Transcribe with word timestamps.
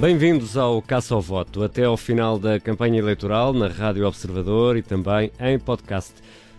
Bem-vindos 0.00 0.56
ao 0.56 0.80
Caça 0.80 1.14
ao 1.14 1.20
Voto, 1.20 1.62
até 1.62 1.84
ao 1.84 1.94
final 1.94 2.38
da 2.38 2.58
campanha 2.58 2.98
eleitoral 2.98 3.52
na 3.52 3.68
Rádio 3.68 4.06
Observador 4.06 4.78
e 4.78 4.82
também 4.82 5.30
em 5.38 5.58
podcast. 5.58 6.14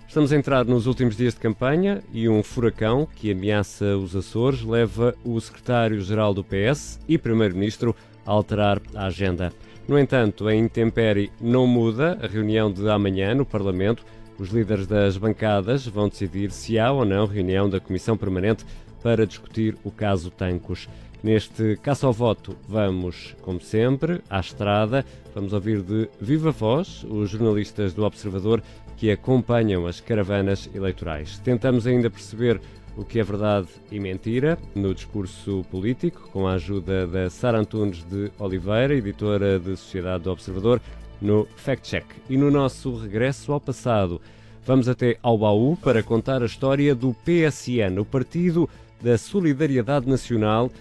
Estamos 0.07 0.31
a 0.31 0.37
entrar 0.37 0.63
nos 0.63 0.85
últimos 0.85 1.17
dias 1.17 1.33
de 1.33 1.39
campanha 1.39 2.03
e 2.13 2.29
um 2.29 2.43
furacão 2.43 3.07
que 3.15 3.31
ameaça 3.31 3.97
os 3.97 4.15
Açores 4.15 4.61
leva 4.61 5.15
o 5.25 5.41
secretário-geral 5.41 6.35
do 6.35 6.43
PS 6.43 6.99
e 7.07 7.17
primeiro-ministro 7.17 7.95
a 8.27 8.31
alterar 8.31 8.79
a 8.93 9.07
agenda. 9.07 9.51
No 9.87 9.97
entanto, 9.97 10.47
a 10.47 10.53
intempérie 10.53 11.31
não 11.41 11.65
muda. 11.65 12.19
A 12.21 12.27
reunião 12.27 12.71
de 12.71 12.87
amanhã 12.91 13.33
no 13.33 13.43
Parlamento, 13.43 14.05
os 14.37 14.49
líderes 14.49 14.85
das 14.85 15.17
bancadas 15.17 15.87
vão 15.87 16.09
decidir 16.09 16.51
se 16.51 16.77
há 16.77 16.91
ou 16.91 17.05
não 17.05 17.25
reunião 17.25 17.67
da 17.67 17.79
Comissão 17.79 18.15
Permanente 18.15 18.63
para 19.01 19.25
discutir 19.25 19.75
o 19.83 19.89
caso 19.89 20.29
Tancos. 20.29 20.87
Neste 21.23 21.77
caça 21.83 22.07
ao 22.07 22.13
voto, 22.13 22.57
vamos, 22.67 23.35
como 23.43 23.61
sempre, 23.61 24.21
à 24.27 24.39
estrada. 24.39 25.05
Vamos 25.35 25.53
ouvir 25.53 25.83
de 25.83 26.09
viva 26.19 26.49
voz 26.49 27.05
os 27.07 27.29
jornalistas 27.29 27.93
do 27.93 28.03
Observador 28.03 28.63
que 28.97 29.11
acompanham 29.11 29.85
as 29.85 30.01
caravanas 30.01 30.67
eleitorais. 30.73 31.37
Tentamos 31.39 31.85
ainda 31.85 32.09
perceber 32.09 32.59
o 32.97 33.05
que 33.05 33.19
é 33.19 33.23
verdade 33.23 33.67
e 33.91 33.99
mentira 33.99 34.57
no 34.73 34.95
discurso 34.95 35.63
político, 35.69 36.27
com 36.31 36.47
a 36.47 36.53
ajuda 36.53 37.05
da 37.05 37.29
Sara 37.29 37.59
Antunes 37.59 38.03
de 38.03 38.31
Oliveira, 38.39 38.95
editora 38.95 39.59
de 39.59 39.77
Sociedade 39.77 40.23
do 40.23 40.31
Observador, 40.31 40.81
no 41.21 41.47
Fact 41.55 41.87
Check. 41.87 42.05
E 42.29 42.35
no 42.35 42.49
nosso 42.49 42.95
regresso 42.95 43.53
ao 43.53 43.61
passado, 43.61 44.19
vamos 44.65 44.89
até 44.89 45.17
ao 45.21 45.37
baú 45.37 45.77
para 45.77 46.01
contar 46.01 46.41
a 46.41 46.47
história 46.47 46.95
do 46.95 47.13
PSN, 47.13 47.99
o 47.99 48.05
Partido 48.05 48.67
da 49.01 49.17
Solidariedade 49.17 50.09
Nacional 50.09 50.71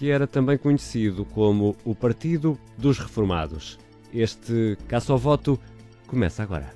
que 0.00 0.10
era 0.10 0.26
também 0.26 0.56
conhecido 0.56 1.26
como 1.26 1.76
o 1.84 1.94
Partido 1.94 2.58
dos 2.78 2.98
Reformados. 2.98 3.78
Este 4.14 4.78
caça 4.88 5.12
ao 5.12 5.18
voto 5.18 5.60
começa 6.06 6.42
agora. 6.42 6.72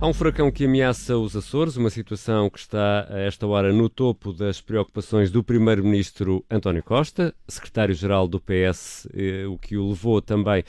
Há 0.00 0.08
um 0.08 0.12
furacão 0.12 0.50
que 0.50 0.64
ameaça 0.64 1.16
os 1.16 1.36
Açores, 1.36 1.76
uma 1.76 1.88
situação 1.88 2.50
que 2.50 2.58
está 2.58 3.06
a 3.08 3.20
esta 3.20 3.46
hora 3.46 3.72
no 3.72 3.88
topo 3.88 4.32
das 4.32 4.60
preocupações 4.60 5.30
do 5.30 5.44
Primeiro-Ministro 5.44 6.44
António 6.50 6.82
Costa, 6.82 7.32
secretário-geral 7.46 8.26
do 8.26 8.40
PS, 8.40 9.06
eh, 9.14 9.46
o 9.46 9.56
que 9.56 9.76
o 9.76 9.90
levou 9.90 10.20
também 10.20 10.64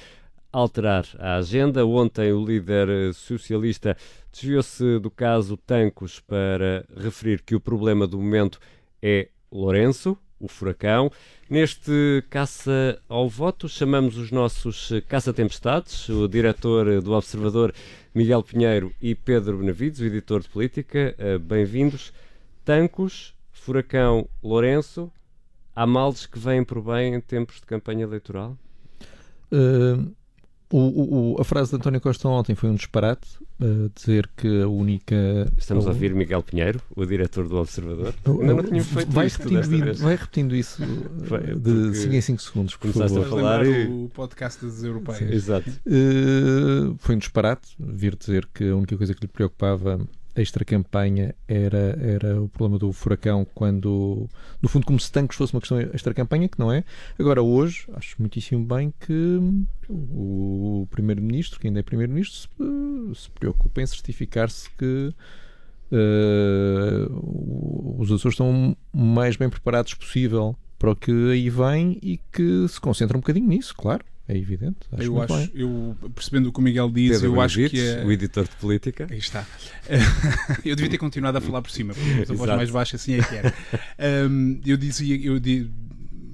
a 0.54 0.60
alterar 0.60 1.08
a 1.18 1.38
agenda. 1.38 1.84
Ontem 1.88 2.32
o 2.32 2.46
líder 2.46 3.16
socialista 3.16 3.98
desviou-se 4.32 5.00
do 5.00 5.10
caso 5.10 5.58
Tancos 5.58 6.20
para 6.20 6.86
referir 6.96 7.42
que 7.42 7.56
o 7.56 7.60
problema 7.60 8.06
do 8.06 8.20
momento 8.20 8.60
é 9.02 9.30
Lourenço, 9.52 10.18
o 10.40 10.48
furacão. 10.48 11.12
Neste 11.50 12.24
caça 12.30 13.02
ao 13.10 13.30
voto, 13.30 13.68
chamamos 13.68 14.18
os 14.18 14.32
nossos 14.32 14.92
caça-tempestades, 15.08 16.08
o 16.10 16.28
diretor 16.28 17.02
do 17.02 17.12
Observador 17.12 17.74
Miguel 18.16 18.42
Pinheiro 18.42 18.94
e 19.02 19.14
Pedro 19.14 19.58
Benavides, 19.58 20.00
o 20.00 20.06
editor 20.06 20.42
de 20.42 20.50
política. 20.50 21.14
Eh, 21.18 21.38
bem-vindos. 21.38 22.14
Tancos, 22.64 23.34
furacão 23.52 24.28
Lourenço, 24.42 25.12
há 25.76 25.86
males 25.86 26.26
que 26.26 26.40
vêm 26.40 26.64
por 26.64 26.82
bem 26.82 27.16
em 27.16 27.22
tempos 27.22 27.56
de 27.56 27.66
campanha 27.66 28.04
eleitoral? 28.04 28.58
Uh, 29.52 30.14
o, 30.72 31.36
o, 31.36 31.42
a 31.42 31.44
frase 31.44 31.70
de 31.70 31.76
António 31.76 32.00
Costa 32.00 32.28
ontem 32.28 32.56
foi 32.56 32.70
um 32.70 32.76
disparate, 32.76 33.28
uh, 33.60 33.92
dizer 33.94 34.30
que 34.36 34.62
a 34.62 34.68
única. 34.68 35.16
Estamos 35.58 35.86
a 35.86 35.90
ouvir 35.90 36.14
Miguel 36.14 36.42
Pinheiro, 36.42 36.82
o 36.96 37.06
diretor 37.06 37.48
do 37.48 37.58
Observador. 37.58 38.14
Ainda 38.26 38.54
não 38.54 38.64
tínhamos 38.64 38.88
feito 38.88 39.12
vai 39.12 39.28
isto 39.28 39.48
repetindo, 39.48 39.94
vai 40.00 40.16
repetindo 40.16 40.56
isso 40.56 40.82
de 41.62 41.96
5 41.96 42.14
em 42.14 42.22
5 42.22 42.42
segundos, 42.42 42.76
por 42.76 42.92
Começaste 42.92 43.18
favor. 43.18 43.28
a 43.28 43.42
falar 43.42 43.66
e... 43.66 43.88
o 43.88 44.10
podcast 44.14 44.66
das 44.66 44.84
europeias. 44.84 45.32
Exato. 45.32 45.70
Uh, 45.86 46.96
foi 46.98 47.16
um 47.16 47.20
disparate 47.20 47.70
vir 47.80 48.16
dizer 48.16 48.48
que 48.54 48.70
a 48.70 48.76
única 48.76 48.98
coisa 48.98 49.14
que 49.14 49.22
lhe 49.22 49.28
preocupava 49.28 50.00
extra-campanha 50.36 51.36
era, 51.48 51.98
era 52.02 52.42
o 52.42 52.48
problema 52.48 52.80
do 52.80 52.92
furacão, 52.92 53.46
quando, 53.54 54.30
no 54.62 54.70
fundo, 54.70 54.86
como 54.86 55.00
se 55.00 55.12
Tancos 55.12 55.36
fosse 55.36 55.54
uma 55.54 55.60
questão 55.60 55.80
extra-campanha, 55.80 56.48
que 56.48 56.60
não 56.60 56.72
é. 56.72 56.84
Agora, 57.20 57.42
hoje, 57.42 57.86
acho 57.94 58.16
muitíssimo 58.20 58.66
bem 58.66 58.94
que 59.00 59.40
o 59.90 60.88
Primeiro-Ministro, 60.92 61.60
que 61.60 61.68
ainda 61.68 61.80
é 61.80 61.84
Primeiro-Ministro, 61.84 62.38
se, 62.38 63.22
se 63.22 63.30
preocupe 63.32 63.82
em 63.82 63.86
certificar-se 63.86 64.70
que 64.72 65.14
uh, 65.92 68.00
os 68.00 68.12
Açores 68.12 68.34
estão 68.34 68.76
mais 68.94 69.36
bem 69.36 69.50
preparados 69.50 69.94
possível 69.94 70.56
para 70.80 70.92
o 70.92 70.96
que 70.96 71.12
aí 71.32 71.50
vem 71.50 72.00
e 72.02 72.20
que 72.32 72.68
se 72.68 72.80
concentra 72.80 73.18
um 73.18 73.22
bocadinho 73.22 73.48
nisso, 73.48 73.76
claro 73.76 74.04
é 74.32 74.38
evidente. 74.38 74.78
Acho 74.94 75.04
eu 75.04 75.22
acho, 75.22 75.52
eu, 75.54 75.98
percebendo 76.16 76.48
o 76.48 76.54
que 76.54 76.60
o 76.60 76.62
Miguel 76.62 76.90
diz, 76.90 77.12
Pedro 77.12 77.36
eu 77.36 77.42
acho 77.42 77.70
que 77.70 77.80
é... 77.80 78.04
o 78.06 78.12
editor 78.12 78.46
de 78.46 78.56
política. 78.56 79.08
Aí 79.12 79.18
está. 79.18 79.46
eu 80.64 80.76
devia 80.76 80.90
ter 80.90 80.98
continuado 80.98 81.38
a 81.38 81.42
falar 81.42 81.62
por 81.62 81.70
cima, 81.70 81.94
porque 81.94 82.32
a 82.32 82.36
voz 82.36 82.50
mais 82.52 82.70
baixa 82.70 82.96
assim 82.96 83.16
é 83.16 83.24
que 83.24 83.36
era. 83.36 83.54
Um, 84.30 84.62
eu 84.66 84.78
dizia, 84.78 85.18
eu 85.18 85.38
di... 85.38 85.70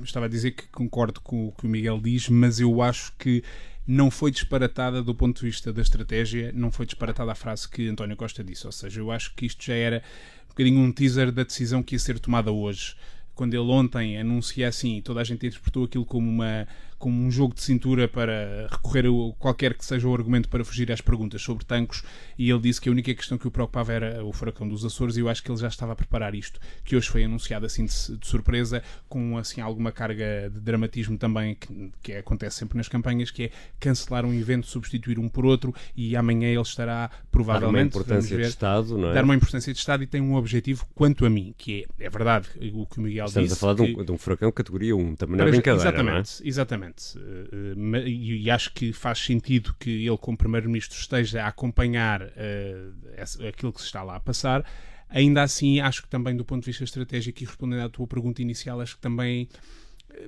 estava 0.04 0.28
a 0.28 0.30
dizer 0.30 0.52
que 0.52 0.68
concordo 0.68 1.20
com 1.22 1.48
o 1.48 1.52
que 1.52 1.66
o 1.66 1.70
Miguel 1.70 2.00
diz, 2.00 2.30
mas 2.30 2.60
eu 2.60 2.82
acho 2.84 3.14
que 3.18 3.44
não 3.88 4.12
foi 4.12 4.30
disparatada 4.30 5.02
do 5.02 5.16
ponto 5.16 5.40
de 5.40 5.48
vista 5.48 5.74
da 5.74 5.82
estratégia, 5.82 6.52
não 6.54 6.72
foi 6.72 6.86
disparatada 6.86 7.32
a 7.32 7.36
frase 7.36 7.68
que 7.68 7.88
António 7.88 8.16
Costa 8.16 8.44
disse. 8.44 8.66
Ou 8.68 8.72
seja, 8.72 9.00
eu 9.00 9.12
acho 9.12 9.34
que 9.34 9.46
isto 9.48 9.64
já 9.66 9.74
era 9.74 10.04
um 10.46 10.50
bocadinho 10.50 10.80
um 10.82 10.92
teaser 10.92 11.32
da 11.32 11.44
decisão 11.44 11.82
que 11.82 11.96
ia 11.96 12.00
ser 12.00 12.20
tomada 12.20 12.52
hoje 12.52 12.96
quando 13.38 13.54
ele 13.54 13.72
ontem 13.72 14.18
anuncia 14.18 14.68
assim, 14.68 15.00
toda 15.00 15.22
a 15.22 15.24
gente 15.24 15.46
interpretou 15.46 15.86
aquilo 15.86 16.04
como, 16.04 16.28
uma, 16.28 16.68
como 16.98 17.22
um 17.22 17.30
jogo 17.30 17.54
de 17.54 17.62
cintura 17.62 18.08
para 18.08 18.68
recorrer 18.72 19.06
a 19.06 19.34
qualquer 19.38 19.76
que 19.76 19.86
seja 19.86 20.08
o 20.08 20.14
argumento 20.14 20.50
para 20.50 20.66
fugir 20.66 20.92
às 20.92 21.02
perguntas 21.02 21.40
sobre 21.44 21.64
tancos, 21.64 22.04
e 22.36 22.50
ele 22.50 22.60
disse 22.60 22.82
que 22.82 22.90
a 22.90 22.92
única 22.92 23.14
questão 23.14 23.38
que 23.38 23.48
o 23.48 23.52
preocupava 23.52 23.94
era 23.94 24.26
o 24.26 24.34
furacão 24.34 24.68
dos 24.68 24.84
Açores, 24.84 25.18
e 25.18 25.20
eu 25.20 25.30
acho 25.30 25.44
que 25.44 25.52
ele 25.52 25.60
já 25.60 25.68
estava 25.68 25.94
a 25.94 25.96
preparar 25.96 26.34
isto, 26.34 26.60
que 26.84 26.96
hoje 26.96 27.08
foi 27.08 27.24
anunciado 27.24 27.68
assim 27.68 27.86
de, 27.86 28.18
de 28.18 28.28
surpresa, 28.28 28.82
com 29.08 29.38
assim 29.38 29.62
alguma 29.62 29.92
carga 29.92 30.50
de 30.52 30.60
dramatismo 30.60 31.16
também, 31.16 31.54
que, 31.54 31.92
que 32.02 32.14
acontece 32.14 32.58
sempre 32.58 32.76
nas 32.76 32.88
campanhas, 32.88 33.30
que 33.30 33.44
é 33.44 33.52
cancelar 33.80 34.26
um 34.26 34.34
evento, 34.34 34.66
substituir 34.66 35.20
um 35.20 35.30
por 35.30 35.46
outro, 35.46 35.76
e 35.96 36.16
amanhã 36.16 36.48
ele 36.48 36.60
estará 36.62 37.12
provavelmente... 37.32 37.92
Dar 37.94 37.98
uma 37.98 38.02
importância 38.02 38.36
ver, 38.36 38.44
de 38.44 38.50
Estado, 38.50 38.98
não 38.98 39.12
é? 39.12 39.14
Dar 39.14 39.24
uma 39.24 39.36
importância 39.36 39.72
de 39.72 39.78
Estado 39.78 40.02
e 40.02 40.08
tem 40.08 40.22
um 40.22 40.34
objetivo, 40.34 40.88
quanto 40.96 41.24
a 41.24 41.30
mim, 41.30 41.54
que 41.56 41.86
é, 42.00 42.06
é 42.06 42.10
verdade, 42.10 42.48
o 42.74 42.88
que 42.88 42.98
o 42.98 43.02
Miguel 43.02 43.27
Estamos 43.28 43.50
disse, 43.50 43.58
a 43.58 43.60
falar 43.60 43.76
que... 43.76 43.94
de, 43.94 44.02
um, 44.02 44.06
de 44.06 44.12
um, 44.12 44.18
furacão 44.18 44.52
categoria 44.52 44.96
1, 44.96 45.16
também 45.16 45.38
não 45.38 45.46
é 45.46 45.50
brincadeira, 45.50 45.90
Exatamente, 45.90 46.44
é? 46.44 46.48
exatamente. 46.48 47.18
Uh, 47.18 47.98
e, 48.06 48.44
e, 48.44 48.52
acho 48.52 48.74
que 48.74 48.94
faz 48.94 49.20
sentido 49.20 49.76
que 49.80 50.06
ele, 50.06 50.18
como 50.18 50.38
Primeiro-Ministro, 50.38 50.98
esteja 50.98 51.44
a 51.44 51.48
acompanhar 51.48 52.24
uh, 52.24 53.48
aquilo 53.48 53.72
que 53.74 53.80
se 53.80 53.88
está 53.88 54.04
lá 54.04 54.16
a 54.16 54.20
passar. 54.20 54.66
Ainda 55.10 55.42
assim, 55.42 55.80
acho 55.80 56.02
que 56.02 56.10
também 56.10 56.36
do 56.36 56.44
ponto 56.44 56.62
de 56.62 56.68
vista 56.68 56.84
estratégico, 56.84 57.42
e 57.42 57.46
respondendo 57.46 57.82
à 57.82 57.90
tua 57.90 58.06
pergunta 58.06 58.42
inicial, 58.42 58.82
acho 58.82 58.96
que 58.96 59.02
também 59.02 59.48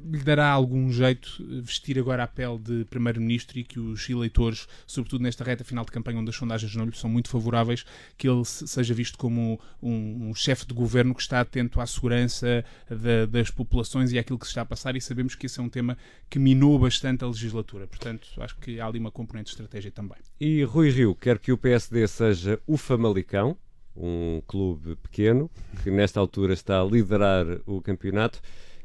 lhe 0.04 0.24
dará 0.24 0.50
algum 0.50 0.92
jeito 0.92 1.44
vestir 1.62 1.98
agora 1.98 2.24
a 2.24 2.28
pele 2.28 2.58
de 2.60 2.86
Primeiro-Ministro 2.86 3.60
e 3.60 3.64
que 3.64 3.80
os 3.80 4.10
eleitores, 4.10 4.68
sobretudo 4.86 5.24
nesta 5.24 5.44
reta 5.44 5.64
final 5.64 5.86
de 5.86 5.92
campanha 5.92 6.20
onde 6.20 6.30
as 6.30 6.36
sondagens 6.36 6.76
não 6.76 6.86
lhe 6.86 6.96
são 6.96 7.10
muito 7.10 7.30
favoráveis, 7.30 7.86
que 8.18 8.28
ele 8.28 8.46
seja 8.46 8.94
visto 8.94 9.18
como 9.18 9.60
um, 9.82 10.30
um 10.30 10.36
chefe 10.36 10.66
de 10.66 10.74
governo 10.74 11.14
que 11.16 11.22
está 11.22 11.40
atento 11.42 11.82
à 11.82 11.88
segurança 11.88 12.64
da, 12.90 13.26
das 13.26 13.50
populações 13.50 14.12
e 14.12 14.20
àquilo 14.20 14.40
que 14.40 14.46
se 14.46 14.52
está 14.52 14.62
a 14.62 14.66
passar 14.66 14.96
e 14.96 15.02
sabemos 15.02 15.36
que 15.36 15.46
esse 15.46 15.60
é 15.60 15.64
um 15.64 15.70
tema 15.70 15.98
que 16.30 16.40
minou 16.40 16.78
bastante 16.78 17.24
a 17.24 17.28
legislatura. 17.28 17.88
Portanto, 17.88 18.28
acho 18.38 18.58
que 18.58 18.80
há 18.80 18.86
ali 18.86 19.00
uma 19.00 19.12
componente 19.12 19.46
de 19.46 19.52
estratégia 19.52 19.92
também. 19.92 20.18
E 20.40 20.64
Rui 20.64 20.90
Rio 20.90 21.16
quer 21.16 21.40
que 21.40 21.52
o 21.52 21.58
PSD 21.58 22.08
seja 22.08 22.60
o 22.68 22.78
Famalicão, 22.78 23.58
um 23.96 24.42
clube 24.48 24.96
pequeno, 24.98 25.50
que 25.84 25.92
nesta 25.92 26.20
altura 26.20 26.54
está 26.54 26.82
a 26.82 26.86
liderar 26.86 27.46
o 27.66 27.82
campeonato. 27.82 28.42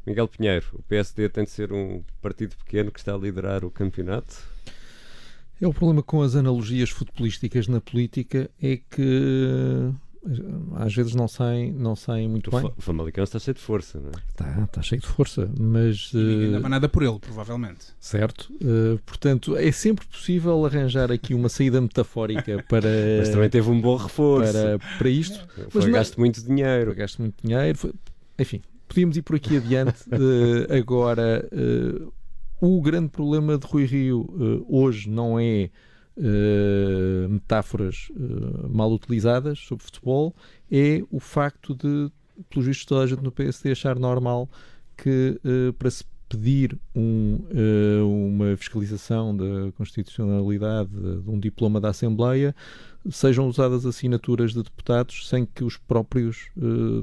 Miguel 0.06 0.28
Pinheiro, 0.28 0.66
o 0.74 0.82
PSD 0.82 1.28
tem 1.28 1.44
de 1.44 1.50
ser 1.50 1.72
um 1.72 2.02
partido 2.20 2.56
pequeno 2.56 2.90
que 2.90 2.98
está 2.98 3.14
a 3.14 3.18
liderar 3.18 3.64
o 3.64 3.70
campeonato? 3.70 4.42
É 5.60 5.66
o 5.66 5.72
problema 5.72 6.02
com 6.02 6.20
as 6.20 6.34
analogias 6.34 6.90
futebolísticas 6.90 7.68
na 7.68 7.80
política 7.80 8.50
é 8.60 8.76
que 8.76 9.94
às 10.76 10.94
vezes 10.94 11.14
não 11.14 11.28
saem, 11.28 11.70
não 11.72 11.94
saem 11.94 12.28
muito 12.28 12.48
o 12.48 12.58
bem. 12.58 12.72
O 12.76 12.80
Famalicão 12.80 13.22
está 13.22 13.38
cheio 13.38 13.54
de 13.54 13.60
força, 13.60 14.00
não 14.00 14.08
é? 14.08 14.22
Está, 14.30 14.64
está 14.64 14.82
cheio 14.82 15.00
de 15.00 15.06
força, 15.06 15.50
mas... 15.58 16.10
E 16.14 16.16
ninguém 16.16 16.52
dava 16.52 16.68
nada 16.68 16.88
por 16.88 17.02
ele, 17.02 17.18
provavelmente. 17.18 17.86
Certo. 18.00 18.52
Uh, 18.54 18.98
portanto, 19.04 19.56
é 19.56 19.70
sempre 19.70 20.06
possível 20.06 20.64
arranjar 20.64 21.12
aqui 21.12 21.34
uma 21.34 21.48
saída 21.48 21.80
metafórica 21.80 22.64
para... 22.68 22.88
mas 23.18 23.28
também 23.28 23.50
teve 23.50 23.68
um 23.68 23.80
bom 23.80 23.96
reforço. 23.96 24.52
Para, 24.52 24.78
para 24.98 25.08
isto. 25.08 25.46
Foi 25.68 25.82
mas 25.82 25.92
gasto 25.92 26.18
muito 26.18 26.42
dinheiro. 26.42 26.94
Gasto 26.94 27.20
muito 27.20 27.34
dinheiro. 27.42 27.76
Foi, 27.76 27.92
enfim, 28.38 28.62
podíamos 28.88 29.16
ir 29.16 29.22
por 29.22 29.36
aqui 29.36 29.56
adiante. 29.56 30.04
Uh, 30.08 30.72
agora, 30.72 31.48
uh, 31.52 32.12
o 32.60 32.80
grande 32.80 33.08
problema 33.08 33.58
de 33.58 33.66
Rui 33.66 33.84
Rio 33.84 34.20
uh, 34.20 34.66
hoje 34.68 35.08
não 35.08 35.38
é 35.38 35.70
metáforas 37.28 38.06
mal 38.70 38.92
utilizadas 38.92 39.58
sobre 39.58 39.84
futebol, 39.84 40.32
é 40.70 41.02
o 41.10 41.18
facto 41.18 41.74
de, 41.74 42.08
pelos 42.48 42.66
vistos, 42.66 42.86
toda 42.86 43.02
a 43.02 43.06
gente 43.08 43.20
no 43.20 43.32
PSD 43.32 43.72
achar 43.72 43.98
normal 43.98 44.48
que 44.96 45.40
para 45.76 45.90
se 45.90 46.04
pedir 46.28 46.78
um, 46.94 47.40
uma 48.30 48.56
fiscalização 48.56 49.36
da 49.36 49.72
constitucionalidade 49.72 50.88
de 50.88 51.28
um 51.28 51.40
diploma 51.40 51.80
da 51.80 51.88
Assembleia 51.88 52.54
sejam 53.10 53.48
usadas 53.48 53.84
assinaturas 53.84 54.52
de 54.52 54.62
deputados 54.62 55.28
sem 55.28 55.44
que 55.44 55.64
os 55.64 55.76
próprios 55.76 56.48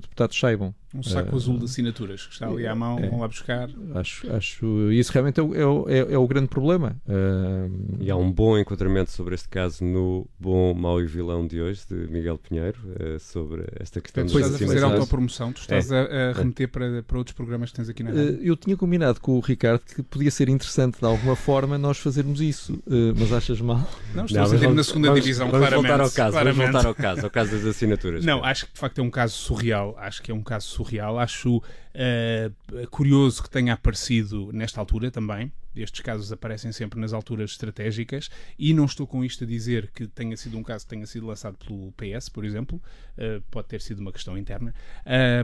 deputados 0.01 0.39
saibam. 0.39 0.73
Um 0.93 1.03
saco 1.03 1.33
uh, 1.33 1.35
azul 1.35 1.57
de 1.57 1.65
assinaturas 1.65 2.25
que 2.25 2.33
está 2.33 2.47
ali 2.47 2.67
à 2.67 2.75
mão, 2.75 2.99
é, 2.99 3.07
vão 3.07 3.19
lá 3.19 3.27
buscar. 3.27 3.69
Acho, 3.95 4.31
acho 4.33 4.91
isso 4.91 5.11
realmente 5.11 5.39
é, 5.39 5.43
é, 5.43 5.97
é, 5.97 6.13
é 6.13 6.17
o 6.17 6.27
grande 6.27 6.47
problema. 6.47 6.95
Uh, 7.07 7.97
e 7.99 8.11
há 8.11 8.15
um 8.15 8.31
bom 8.31 8.57
enquadramento 8.57 9.11
sobre 9.11 9.35
este 9.35 9.47
caso 9.47 9.83
no 9.83 10.27
Bom, 10.39 10.73
Mau 10.73 11.01
e 11.01 11.05
Vilão 11.05 11.47
de 11.47 11.61
hoje, 11.61 11.81
de 11.89 11.95
Miguel 12.11 12.37
Pinheiro, 12.37 12.79
sobre 13.19 13.65
esta 13.79 14.01
questão 14.01 14.23
então, 14.23 14.39
estás 14.39 14.55
a 14.55 14.65
fazer 14.65 14.83
autopromoção, 14.83 15.51
tu 15.51 15.61
estás 15.61 15.91
é. 15.91 15.97
a, 15.97 16.29
a, 16.29 16.33
remeter 16.33 16.67
para, 16.67 17.03
para 17.03 17.17
outros 17.17 17.35
programas 17.35 17.71
que 17.71 17.77
tens 17.77 17.89
aqui 17.89 18.03
na 18.03 18.11
rádio. 18.11 18.39
eu 18.41 18.55
tinha 18.55 18.75
combinado 18.75 19.19
com 19.19 19.37
o 19.37 19.39
Ricardo 19.39 19.81
que 19.81 20.03
podia 20.03 20.31
ser 20.31 20.49
interessante 20.49 20.99
de 20.99 21.05
alguma 21.05 21.35
forma 21.35 21.77
nós 21.77 21.97
fazermos 21.97 22.41
isso, 22.41 22.81
mas 23.17 23.31
achas 23.31 23.61
mal? 23.61 23.87
Não, 24.13 24.25
estou 24.25 24.37
não, 24.37 24.69
a 24.71 24.73
na 24.73 24.83
segunda 24.83 25.07
vamos, 25.07 25.23
divisão, 25.23 25.49
vamos 25.49 25.67
claramente 25.67 25.87
voltar 25.87 26.03
ao 26.03 26.11
caso, 26.11 26.31
claramente. 26.31 26.57
vamos 26.57 26.71
voltar 26.71 26.87
ao 26.87 26.95
caso, 26.95 27.23
ao 27.23 27.29
caso 27.29 27.51
das 27.51 27.65
assinaturas. 27.65 28.25
Não, 28.25 28.43
acho 28.43 28.65
que 28.67 28.73
de 28.73 28.79
facto 28.79 28.99
é 28.99 29.03
um 29.03 29.09
caso 29.09 29.33
surreal. 29.33 29.95
Acho 29.97 30.21
que 30.21 30.31
é 30.31 30.33
um 30.33 30.43
caso 30.43 30.67
surreal. 30.67 30.80
Acho 31.19 31.57
uh, 31.57 32.87
curioso 32.89 33.43
que 33.43 33.49
tenha 33.49 33.73
aparecido 33.73 34.51
nesta 34.51 34.79
altura 34.79 35.11
também. 35.11 35.51
Estes 35.75 36.01
casos 36.01 36.31
aparecem 36.31 36.71
sempre 36.73 36.99
nas 36.99 37.13
alturas 37.13 37.51
estratégicas 37.51 38.29
e 38.59 38.73
não 38.73 38.85
estou 38.85 39.07
com 39.07 39.23
isto 39.23 39.45
a 39.45 39.47
dizer 39.47 39.89
que 39.93 40.05
tenha 40.05 40.35
sido 40.35 40.57
um 40.57 40.63
caso 40.63 40.85
que 40.85 40.89
tenha 40.89 41.05
sido 41.05 41.25
lançado 41.25 41.57
pelo 41.57 41.93
PS, 41.93 42.27
por 42.27 42.43
exemplo, 42.43 42.81
uh, 43.17 43.41
pode 43.49 43.69
ter 43.69 43.81
sido 43.81 43.99
uma 43.99 44.11
questão 44.11 44.37
interna, 44.37 44.73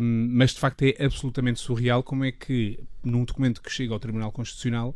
mas 0.02 0.52
de 0.52 0.60
facto 0.60 0.82
é 0.84 1.06
absolutamente 1.06 1.60
surreal 1.60 2.04
como 2.04 2.26
é 2.26 2.32
que 2.32 2.80
num 3.04 3.24
documento 3.24 3.62
que 3.62 3.72
chega 3.72 3.94
ao 3.94 4.00
Tribunal 4.00 4.32
Constitucional 4.32 4.96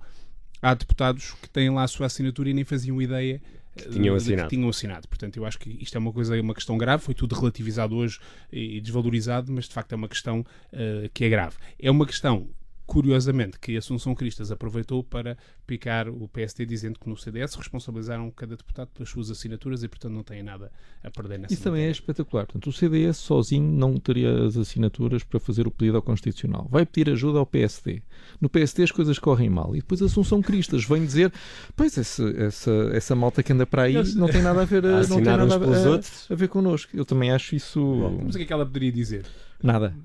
há 0.61 0.73
deputados 0.73 1.33
que 1.41 1.49
têm 1.49 1.69
lá 1.69 1.83
a 1.83 1.87
sua 1.87 2.05
assinatura 2.05 2.49
e 2.49 2.53
nem 2.53 2.63
faziam 2.63 3.01
ideia 3.01 3.41
que 3.75 3.89
tinham 3.89 4.15
assinado. 4.15 4.49
Que 4.49 4.55
tinham 4.55 4.69
assinado. 4.69 5.07
Portanto, 5.07 5.37
eu 5.37 5.45
acho 5.45 5.59
que 5.59 5.69
isto 5.81 5.95
é 5.95 5.99
uma 5.99 6.11
coisa, 6.11 6.39
uma 6.39 6.53
questão 6.53 6.77
grave, 6.77 7.03
foi 7.03 7.13
tudo 7.13 7.35
relativizado 7.35 7.95
hoje 7.95 8.19
e 8.51 8.81
desvalorizado, 8.81 9.51
mas 9.51 9.67
de 9.67 9.73
facto 9.73 9.93
é 9.93 9.95
uma 9.95 10.09
questão 10.09 10.41
uh, 10.41 11.09
que 11.13 11.25
é 11.25 11.29
grave. 11.29 11.55
É 11.79 11.89
uma 11.89 12.05
questão 12.05 12.49
curiosamente, 12.91 13.57
que 13.57 13.77
Assunção 13.77 14.13
Cristas 14.13 14.51
aproveitou 14.51 15.01
para 15.01 15.37
picar 15.65 16.09
o 16.09 16.27
PSD 16.27 16.65
dizendo 16.65 16.99
que 16.99 17.07
no 17.07 17.15
CDS 17.15 17.55
responsabilizaram 17.55 18.29
cada 18.31 18.53
deputado 18.53 18.89
pelas 18.89 19.07
suas 19.07 19.31
assinaturas 19.31 19.81
e, 19.81 19.87
portanto, 19.87 20.11
não 20.11 20.23
têm 20.23 20.43
nada 20.43 20.69
a 21.01 21.09
perder 21.09 21.39
nessa 21.39 21.53
Isso 21.53 21.63
também 21.63 21.85
é 21.85 21.89
espetacular. 21.89 22.45
Portanto, 22.45 22.67
o 22.67 22.73
CDS 22.73 23.15
sozinho 23.15 23.63
não 23.63 23.95
teria 23.95 24.43
as 24.43 24.57
assinaturas 24.57 25.23
para 25.23 25.39
fazer 25.39 25.65
o 25.67 25.71
pedido 25.71 25.95
ao 25.95 26.01
Constitucional. 26.01 26.67
Vai 26.69 26.85
pedir 26.85 27.09
ajuda 27.09 27.39
ao 27.39 27.45
PSD. 27.45 28.03
No 28.41 28.49
PSD 28.49 28.83
as 28.83 28.91
coisas 28.91 29.17
correm 29.17 29.49
mal. 29.49 29.73
E 29.73 29.79
depois 29.79 30.01
Assunção 30.01 30.41
Cristas 30.41 30.83
vem 30.83 31.05
dizer 31.05 31.31
pois 31.77 31.97
essa, 31.97 32.27
essa, 32.31 32.71
essa 32.91 33.15
malta 33.15 33.41
que 33.41 33.53
anda 33.53 33.65
para 33.65 33.83
aí 33.83 33.93
não 34.15 34.27
tem 34.27 34.41
nada 34.41 34.63
a 34.63 34.65
ver, 34.65 34.85
a 34.85 35.03
não 35.07 35.15
tem 35.15 35.23
nada 35.23 35.43
a, 35.43 35.57
a, 35.57 36.33
a, 36.33 36.35
ver 36.35 36.49
connosco. 36.49 36.91
Eu 36.93 37.05
também 37.05 37.31
acho 37.31 37.55
isso... 37.55 37.79
Bom, 37.79 38.23
mas 38.25 38.35
o 38.35 38.37
que 38.37 38.43
é 38.43 38.47
que 38.47 38.51
ela 38.51 38.65
poderia 38.65 38.91
dizer? 38.91 39.25
Nada. 39.63 39.95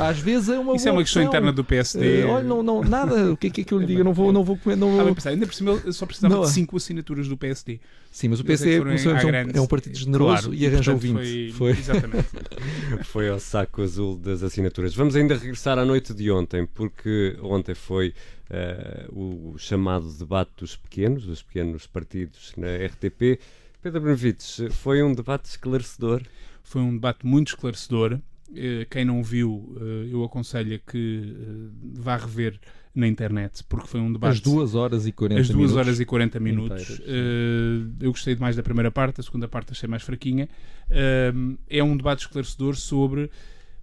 Às 0.00 0.18
vezes 0.18 0.48
é 0.48 0.58
uma 0.58 0.74
Isso 0.74 0.88
é 0.88 0.92
uma 0.92 1.02
questão 1.02 1.22
opção. 1.22 1.38
interna 1.38 1.52
do 1.52 1.62
PSD. 1.62 2.24
Uh, 2.24 2.28
olha, 2.28 2.44
não, 2.44 2.62
não, 2.62 2.82
nada. 2.82 3.32
O 3.32 3.36
que 3.36 3.48
é 3.48 3.50
que, 3.50 3.60
é 3.60 3.64
que 3.64 3.74
eu 3.74 3.78
lhe 3.78 3.86
digo? 3.86 4.00
Eu 4.00 4.04
não 4.04 4.12
vou, 4.12 4.32
não 4.32 4.42
vou 4.42 4.56
comer. 4.56 4.76
Não 4.76 4.90
vou... 4.90 5.08
Ah, 5.08 5.14
pensar, 5.14 5.30
ainda 5.30 5.46
por 5.46 5.54
cima 5.54 5.72
ele 5.72 5.92
só 5.92 6.06
precisava 6.06 6.34
não. 6.34 6.42
de 6.42 6.50
5 6.50 6.76
assinaturas 6.76 7.28
do 7.28 7.36
PSD. 7.36 7.80
Sim, 8.10 8.28
mas 8.28 8.40
o 8.40 8.44
PSD 8.44 8.76
é, 8.76 8.80
um, 8.80 9.50
é 9.54 9.60
um 9.60 9.66
partido 9.66 9.96
generoso 9.96 10.48
claro, 10.48 10.54
e 10.54 10.66
arranjou 10.66 10.96
20. 10.96 11.12
Foi, 11.12 11.52
foi. 11.52 11.70
Exatamente. 11.70 12.28
foi 13.04 13.28
ao 13.28 13.38
saco 13.38 13.82
azul 13.82 14.16
das 14.16 14.42
assinaturas. 14.42 14.94
Vamos 14.94 15.14
ainda 15.14 15.36
regressar 15.36 15.78
à 15.78 15.84
noite 15.84 16.12
de 16.14 16.30
ontem, 16.30 16.66
porque 16.66 17.36
ontem 17.42 17.74
foi 17.74 18.14
uh, 18.50 19.52
o 19.52 19.58
chamado 19.58 20.10
debate 20.12 20.50
dos 20.58 20.76
pequenos, 20.76 21.24
dos 21.24 21.42
pequenos 21.42 21.86
partidos 21.86 22.52
na 22.56 22.68
RTP. 22.86 23.38
Pedro 23.82 24.00
Benevides, 24.00 24.60
foi 24.72 25.02
um 25.02 25.14
debate 25.14 25.46
esclarecedor? 25.46 26.22
Foi 26.62 26.82
um 26.82 26.92
debate 26.94 27.26
muito 27.26 27.48
esclarecedor. 27.48 28.18
Eh, 28.54 28.86
quem 28.90 29.04
não 29.04 29.22
viu, 29.22 29.76
eh, 29.80 30.08
eu 30.12 30.24
aconselho 30.24 30.74
a 30.74 30.78
que 30.78 31.36
eh, 31.36 32.00
vá 32.00 32.16
rever 32.16 32.58
na 32.92 33.06
internet, 33.06 33.62
porque 33.68 33.86
foi 33.86 34.00
um 34.00 34.12
debate. 34.12 34.32
As 34.32 34.40
duas 34.40 34.74
horas 34.74 35.06
e 35.06 35.12
40 35.12 35.34
minutos. 35.34 35.50
As 35.50 35.56
duas 35.56 35.70
minutos 35.70 35.86
horas 35.86 36.00
e 36.00 36.04
40 36.04 36.40
minutos. 36.40 37.02
Eu 38.00 38.10
gostei 38.10 38.34
mais 38.34 38.56
da 38.56 38.62
primeira 38.62 38.90
parte, 38.90 39.20
a 39.20 39.22
segunda 39.22 39.46
parte 39.46 39.70
achei 39.70 39.88
mais 39.88 40.02
fraquinha. 40.02 40.48
é 41.68 41.84
um 41.84 41.96
debate 41.96 42.20
esclarecedor 42.20 42.74
sobre, 42.74 43.30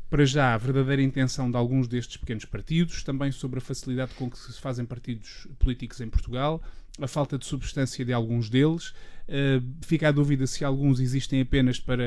para 0.09 0.25
já, 0.25 0.53
a 0.53 0.57
verdadeira 0.57 1.01
intenção 1.01 1.49
de 1.49 1.55
alguns 1.55 1.87
destes 1.87 2.17
pequenos 2.17 2.43
partidos, 2.43 3.01
também 3.01 3.31
sobre 3.31 3.59
a 3.59 3.61
facilidade 3.61 4.13
com 4.15 4.29
que 4.29 4.37
se 4.37 4.59
fazem 4.59 4.83
partidos 4.85 5.47
políticos 5.57 6.01
em 6.01 6.09
Portugal, 6.09 6.61
a 6.99 7.07
falta 7.07 7.37
de 7.37 7.45
substância 7.45 8.03
de 8.03 8.11
alguns 8.11 8.49
deles. 8.49 8.93
Fica 9.81 10.07
a 10.07 10.11
dúvida 10.11 10.47
se 10.47 10.63
alguns 10.63 10.99
existem 10.99 11.41
apenas 11.41 11.79
para 11.79 12.03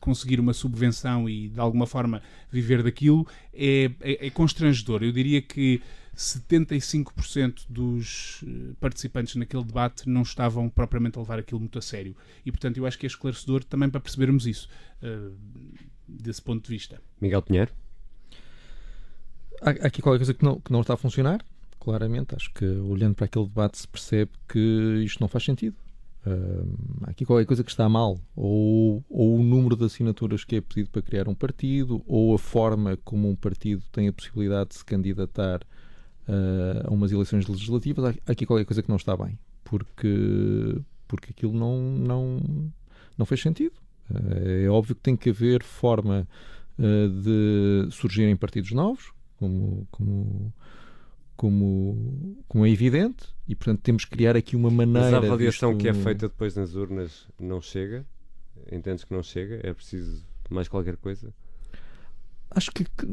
conseguir 0.00 0.40
uma 0.40 0.52
subvenção 0.52 1.28
e 1.28 1.48
de 1.48 1.60
alguma 1.60 1.86
forma 1.86 2.22
viver 2.50 2.82
daquilo 2.82 3.26
é, 3.52 3.90
é, 4.00 4.26
é 4.26 4.30
constrangedor. 4.30 5.02
Eu 5.02 5.12
diria 5.12 5.42
que 5.42 5.80
75% 6.18 7.62
dos 7.68 8.42
eh, 8.44 8.74
participantes 8.80 9.36
naquele 9.36 9.62
debate 9.62 10.08
não 10.08 10.22
estavam 10.22 10.68
propriamente 10.68 11.16
a 11.16 11.22
levar 11.22 11.38
aquilo 11.38 11.60
muito 11.60 11.78
a 11.78 11.82
sério. 11.82 12.16
E, 12.44 12.50
portanto, 12.50 12.76
eu 12.76 12.86
acho 12.86 12.98
que 12.98 13.06
é 13.06 13.08
esclarecedor 13.08 13.62
também 13.62 13.88
para 13.88 14.00
percebermos 14.00 14.44
isso, 14.44 14.68
uh, 15.00 15.32
desse 16.08 16.42
ponto 16.42 16.64
de 16.64 16.70
vista. 16.70 17.00
Miguel 17.20 17.40
Pinheiro? 17.40 17.70
Há 19.62 19.70
aqui 19.70 20.02
qualquer 20.02 20.18
coisa 20.18 20.34
que 20.34 20.44
não, 20.44 20.60
que 20.60 20.72
não 20.72 20.80
está 20.80 20.94
a 20.94 20.96
funcionar, 20.96 21.44
claramente. 21.78 22.34
Acho 22.34 22.52
que 22.52 22.64
olhando 22.64 23.14
para 23.14 23.26
aquele 23.26 23.46
debate 23.46 23.78
se 23.78 23.86
percebe 23.86 24.32
que 24.48 25.02
isto 25.04 25.20
não 25.20 25.28
faz 25.28 25.44
sentido. 25.44 25.76
Uh, 26.26 26.66
aqui 27.04 27.24
qualquer 27.24 27.46
coisa 27.46 27.62
que 27.62 27.70
está 27.70 27.88
mal, 27.88 28.20
ou, 28.34 29.04
ou 29.08 29.38
o 29.38 29.42
número 29.42 29.76
de 29.76 29.84
assinaturas 29.84 30.44
que 30.44 30.56
é 30.56 30.60
pedido 30.60 30.90
para 30.90 31.00
criar 31.00 31.28
um 31.28 31.34
partido, 31.34 32.02
ou 32.06 32.34
a 32.34 32.38
forma 32.38 32.98
como 33.04 33.30
um 33.30 33.36
partido 33.36 33.82
tem 33.92 34.08
a 34.08 34.12
possibilidade 34.12 34.70
de 34.70 34.76
se 34.76 34.84
candidatar 34.84 35.62
uh, 36.28 36.86
a 36.86 36.90
umas 36.90 37.12
eleições 37.12 37.46
legislativas, 37.46 38.16
há 38.26 38.32
aqui 38.32 38.44
qualquer 38.44 38.64
coisa 38.64 38.82
que 38.82 38.88
não 38.88 38.96
está 38.96 39.16
bem, 39.16 39.38
porque, 39.64 40.80
porque 41.06 41.30
aquilo 41.30 41.52
não, 41.52 41.80
não, 41.80 42.40
não 43.16 43.24
fez 43.24 43.40
sentido. 43.40 43.74
Uh, 44.10 44.64
é 44.64 44.68
óbvio 44.68 44.96
que 44.96 45.02
tem 45.02 45.16
que 45.16 45.30
haver 45.30 45.62
forma 45.62 46.26
de 46.78 47.88
surgirem 47.90 48.36
partidos 48.36 48.70
novos, 48.70 49.10
como, 49.36 49.84
como 49.90 50.52
como, 51.38 52.36
como 52.48 52.66
é 52.66 52.68
evidente, 52.68 53.32
e 53.46 53.54
portanto 53.54 53.80
temos 53.80 54.04
que 54.04 54.10
criar 54.10 54.36
aqui 54.36 54.56
uma 54.56 54.70
maneira. 54.70 55.12
Mas 55.12 55.14
a 55.14 55.18
avaliação 55.18 55.70
disto... 55.70 55.82
que 55.82 55.88
é 55.88 55.94
feita 55.94 56.28
depois 56.28 56.56
nas 56.56 56.74
urnas 56.74 57.28
não 57.38 57.62
chega? 57.62 58.04
Entendes 58.72 59.04
que 59.04 59.14
não 59.14 59.22
chega? 59.22 59.60
É 59.62 59.72
preciso 59.72 60.26
mais 60.50 60.66
qualquer 60.66 60.96
coisa? 60.96 61.32
Acho 62.50 62.72
que, 62.72 62.82
que 62.82 63.06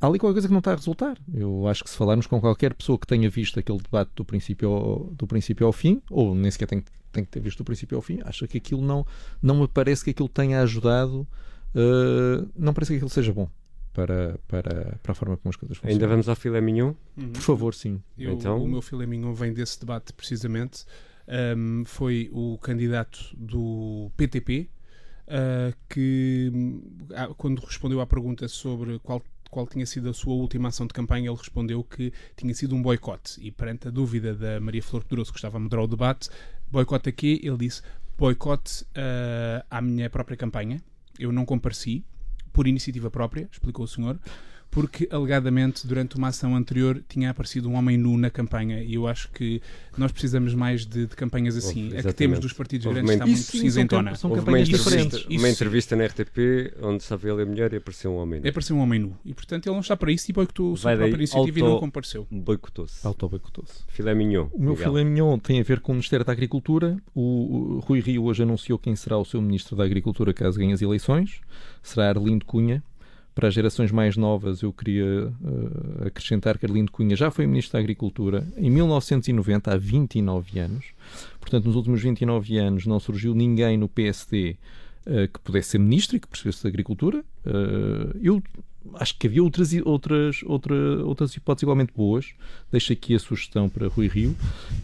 há 0.00 0.06
ali 0.06 0.16
qualquer 0.20 0.34
coisa 0.34 0.46
que 0.46 0.52
não 0.52 0.60
está 0.60 0.72
a 0.72 0.76
resultar. 0.76 1.18
Eu 1.34 1.66
acho 1.66 1.82
que 1.82 1.90
se 1.90 1.96
falarmos 1.96 2.28
com 2.28 2.40
qualquer 2.40 2.72
pessoa 2.72 2.96
que 2.96 3.06
tenha 3.06 3.28
visto 3.28 3.58
aquele 3.58 3.78
debate 3.78 4.12
do 4.14 4.24
princípio 4.24 4.70
ao, 4.70 5.04
do 5.06 5.26
princípio 5.26 5.66
ao 5.66 5.72
fim, 5.72 6.00
ou 6.08 6.36
nem 6.36 6.52
sequer 6.52 6.66
tem, 6.66 6.84
tem 7.10 7.24
que 7.24 7.30
ter 7.32 7.40
visto 7.40 7.58
do 7.58 7.64
princípio 7.64 7.96
ao 7.96 8.02
fim, 8.02 8.20
acho 8.24 8.46
que 8.46 8.58
aquilo 8.58 8.80
não, 8.80 9.04
não 9.42 9.62
me 9.62 9.66
parece 9.66 10.04
que 10.04 10.10
aquilo 10.10 10.28
tenha 10.28 10.62
ajudado. 10.62 11.26
Uh, 11.74 12.48
não 12.56 12.72
parece 12.72 12.92
que 12.92 12.96
aquilo 12.96 13.10
seja 13.10 13.32
bom 13.32 13.50
para, 13.98 14.38
para, 14.46 14.98
para 15.02 15.12
a 15.12 15.14
forma 15.14 15.36
como 15.36 15.50
as 15.50 15.56
coisas 15.56 15.76
funcionam. 15.76 15.94
Ainda 15.94 16.06
vamos 16.06 16.28
ao 16.28 16.36
filé 16.36 16.60
mignon? 16.60 16.94
Uhum. 17.16 17.32
Por 17.32 17.42
favor, 17.42 17.74
sim. 17.74 18.00
Eu, 18.16 18.34
então... 18.34 18.62
O 18.62 18.68
meu 18.68 18.80
filé 18.80 19.06
mignon 19.06 19.34
vem 19.34 19.52
desse 19.52 19.80
debate, 19.80 20.12
precisamente. 20.12 20.84
Um, 21.26 21.84
foi 21.84 22.30
o 22.32 22.56
candidato 22.58 23.18
do 23.36 24.08
PTP, 24.16 24.70
uh, 25.26 25.28
ah, 25.28 25.72
que 25.88 26.52
uh, 27.10 27.34
quando 27.34 27.58
respondeu 27.58 28.00
à 28.00 28.06
pergunta 28.06 28.46
sobre 28.46 28.98
qual 29.00 29.22
qual 29.50 29.66
tinha 29.66 29.86
sido 29.86 30.10
a 30.10 30.12
sua 30.12 30.34
última 30.34 30.68
ação 30.68 30.86
de 30.86 30.92
campanha, 30.92 31.30
ele 31.30 31.36
respondeu 31.38 31.82
que 31.82 32.12
tinha 32.36 32.52
sido 32.54 32.76
um 32.76 32.82
boicote. 32.82 33.40
E 33.40 33.50
perante 33.50 33.88
a 33.88 33.90
dúvida 33.90 34.34
da 34.34 34.60
Maria 34.60 34.82
Flor 34.82 35.02
Pedroso, 35.02 35.32
que 35.32 35.38
estava 35.38 35.56
a 35.56 35.60
moderar 35.60 35.86
o 35.86 35.88
debate, 35.88 36.28
boicote 36.70 37.08
aqui, 37.08 37.40
ele 37.42 37.56
disse 37.56 37.80
boicote 38.18 38.82
uh, 38.82 39.64
à 39.70 39.80
minha 39.80 40.10
própria 40.10 40.36
campanha. 40.36 40.82
Eu 41.18 41.32
não 41.32 41.46
compareci, 41.46 42.04
por 42.58 42.66
iniciativa 42.66 43.08
própria, 43.08 43.48
explicou 43.52 43.84
o 43.84 43.88
senhor, 43.88 44.18
porque 44.70 45.08
alegadamente 45.10 45.86
durante 45.86 46.16
uma 46.16 46.28
ação 46.28 46.54
anterior 46.54 47.02
tinha 47.08 47.30
aparecido 47.30 47.68
um 47.68 47.74
homem 47.74 47.96
nu 47.96 48.16
na 48.18 48.30
campanha 48.30 48.82
e 48.82 48.94
eu 48.94 49.06
acho 49.06 49.30
que 49.30 49.62
nós 49.96 50.12
precisamos 50.12 50.54
mais 50.54 50.84
de, 50.84 51.06
de 51.06 51.16
campanhas 51.16 51.56
assim. 51.56 51.90
Oh, 51.92 51.98
a 51.98 52.02
que 52.02 52.12
temos 52.12 52.38
dos 52.38 52.52
partidos 52.52 52.86
Houve 52.86 53.00
grandes 53.00 53.14
está 53.14 53.26
muito 53.26 53.42
cinzentona. 53.42 54.14
São, 54.14 54.30
são 54.30 54.38
campanhas 54.38 54.68
uma 54.68 54.78
diferentes. 54.78 55.24
Uma 55.26 55.48
entrevista 55.48 55.96
na 55.96 56.04
RTP 56.04 56.74
onde 56.82 57.02
estava 57.02 57.28
ele 57.28 57.42
a 57.42 57.46
mulher 57.46 57.72
e 57.72 57.76
apareceu 57.76 58.12
um 58.12 58.16
homem 58.16 58.40
nu. 58.40 58.48
Apareceu 58.48 58.76
um 58.76 58.80
homem 58.80 59.00
nu 59.00 59.16
e 59.24 59.32
portanto 59.32 59.66
ele 59.66 59.74
não 59.74 59.80
está 59.80 59.96
para 59.96 60.12
isso 60.12 60.30
e 60.30 60.34
boicotou 60.34 60.74
a 60.74 60.76
sua 60.76 60.96
própria 60.96 61.16
iniciativa 61.16 61.58
auto... 61.58 61.58
e 61.58 61.62
não 61.62 61.80
compareceu. 61.80 62.26
Boicotou-se. 62.30 63.06
Auto-boicotou-se. 63.06 63.84
Filé 63.88 64.14
mignon. 64.14 64.48
O 64.52 64.60
meu 64.60 64.72
Miguel. 64.72 64.90
filé 64.90 65.04
mignon 65.04 65.38
tem 65.38 65.60
a 65.60 65.62
ver 65.62 65.80
com 65.80 65.92
o 65.92 65.94
Ministério 65.94 66.24
da 66.24 66.32
Agricultura. 66.32 66.96
O, 67.14 67.76
o 67.76 67.78
Rui 67.80 68.00
Rio 68.00 68.24
hoje 68.24 68.42
anunciou 68.42 68.78
quem 68.78 68.94
será 68.94 69.16
o 69.16 69.24
seu 69.24 69.40
Ministro 69.40 69.76
da 69.76 69.84
Agricultura 69.84 70.32
caso 70.34 70.58
ganhe 70.58 70.72
as 70.72 70.82
eleições. 70.82 71.40
Será 71.82 72.10
Arlindo 72.10 72.44
Cunha 72.44 72.82
para 73.38 73.46
as 73.46 73.54
gerações 73.54 73.92
mais 73.92 74.16
novas, 74.16 74.62
eu 74.62 74.72
queria 74.72 75.28
uh, 75.28 76.06
acrescentar 76.08 76.58
que 76.58 76.66
Arlindo 76.66 76.90
Cunha 76.90 77.14
já 77.14 77.30
foi 77.30 77.46
Ministro 77.46 77.74
da 77.74 77.78
Agricultura 77.78 78.44
em 78.56 78.68
1990, 78.68 79.72
há 79.72 79.76
29 79.76 80.58
anos. 80.58 80.86
Portanto, 81.38 81.66
nos 81.66 81.76
últimos 81.76 82.02
29 82.02 82.58
anos 82.58 82.84
não 82.84 82.98
surgiu 82.98 83.36
ninguém 83.36 83.76
no 83.76 83.88
PSD 83.88 84.56
uh, 85.06 85.28
que 85.32 85.38
pudesse 85.38 85.68
ser 85.68 85.78
Ministro 85.78 86.16
e 86.16 86.20
que 86.20 86.26
percebesse 86.26 86.64
da 86.64 86.68
Agricultura. 86.68 87.24
Uh, 87.46 88.18
eu 88.20 88.42
acho 88.94 89.16
que 89.16 89.28
havia 89.28 89.44
outras, 89.44 89.72
outras, 89.84 90.42
outra, 90.42 90.74
outras 91.04 91.32
hipóteses 91.36 91.62
igualmente 91.62 91.92
boas. 91.94 92.34
Deixo 92.72 92.92
aqui 92.92 93.14
a 93.14 93.20
sugestão 93.20 93.68
para 93.68 93.86
Rui 93.86 94.08
Rio. 94.08 94.34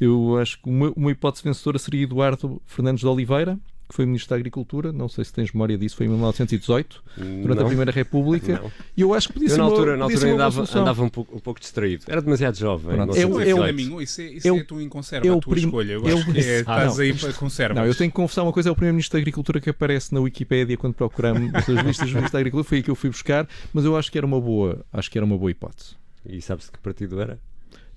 Eu 0.00 0.38
acho 0.38 0.62
que 0.62 0.68
uma, 0.68 0.92
uma 0.94 1.11
hipótese 1.11 1.42
vencedora 1.42 1.76
seria 1.76 2.04
Eduardo 2.04 2.62
Fernandes 2.66 3.00
de 3.00 3.06
Oliveira, 3.08 3.58
que 3.88 3.94
foi 3.94 4.06
Ministro 4.06 4.30
da 4.30 4.36
Agricultura, 4.36 4.92
não 4.92 5.08
sei 5.08 5.24
se 5.24 5.32
tens 5.32 5.52
memória 5.52 5.76
disso, 5.76 5.96
foi 5.96 6.06
em 6.06 6.08
1918, 6.08 7.02
durante 7.42 7.58
não. 7.58 7.64
a 7.64 7.66
Primeira 7.66 7.92
República, 7.92 8.60
não. 8.60 8.72
e 8.96 9.00
eu 9.02 9.12
acho 9.12 9.28
que 9.28 9.34
podia 9.34 9.48
eu, 9.48 9.52
ser 9.52 9.58
na 9.58 9.64
altura, 9.64 9.90
uma, 9.92 9.96
na 9.96 10.04
altura 10.04 10.32
andava, 10.32 10.62
andava 10.62 11.02
um, 11.02 11.08
pouco, 11.08 11.36
um 11.36 11.40
pouco 11.40 11.60
distraído, 11.60 12.04
era 12.08 12.22
demasiado 12.22 12.56
jovem. 12.56 12.96
Pronto, 12.96 13.16
eu, 13.16 13.40
eu, 13.40 13.64
eu, 13.66 14.00
isso 14.00 14.20
é, 14.20 14.24
isso 14.24 14.48
eu, 14.48 14.56
é 14.56 14.64
tu 14.64 14.80
em 14.80 14.88
conserva, 14.88 15.26
eu, 15.26 15.36
a 15.36 15.40
tua 15.40 15.52
prim... 15.52 15.64
escolha, 15.64 15.92
eu, 15.92 16.08
eu 16.08 16.18
acho 16.18 16.32
que 16.32 16.38
é, 16.38 16.56
ah, 16.58 16.60
estás 16.60 17.00
aí 17.00 17.12
para 17.12 17.32
conserva. 17.34 17.74
Não, 17.74 17.86
eu 17.86 17.94
tenho 17.94 18.10
que 18.10 18.16
confessar 18.16 18.42
uma 18.42 18.52
coisa, 18.52 18.68
é 18.68 18.72
o 18.72 18.74
Primeiro-Ministro 18.74 19.18
da 19.18 19.20
Agricultura 19.20 19.60
que 19.60 19.70
aparece 19.70 20.14
na 20.14 20.20
Wikipédia 20.20 20.76
quando 20.76 20.94
procuramos 20.94 21.54
as 21.54 21.66
listas 21.66 21.76
dos 21.76 21.84
Ministros 21.84 22.30
da 22.30 22.38
Agricultura, 22.38 22.68
foi 22.68 22.78
aí 22.78 22.82
que 22.82 22.90
eu 22.90 22.94
fui 22.94 23.10
buscar, 23.10 23.46
mas 23.72 23.84
eu 23.84 23.96
acho 23.96 24.10
que 24.10 24.18
era 24.18 24.26
uma 24.26 24.40
boa, 24.40 24.84
acho 24.92 25.10
que 25.10 25.18
era 25.18 25.24
uma 25.24 25.36
boa 25.36 25.50
hipótese. 25.50 25.96
E 26.26 26.40
sabes 26.40 26.66
de 26.66 26.72
que 26.72 26.78
partido 26.78 27.20
era? 27.20 27.38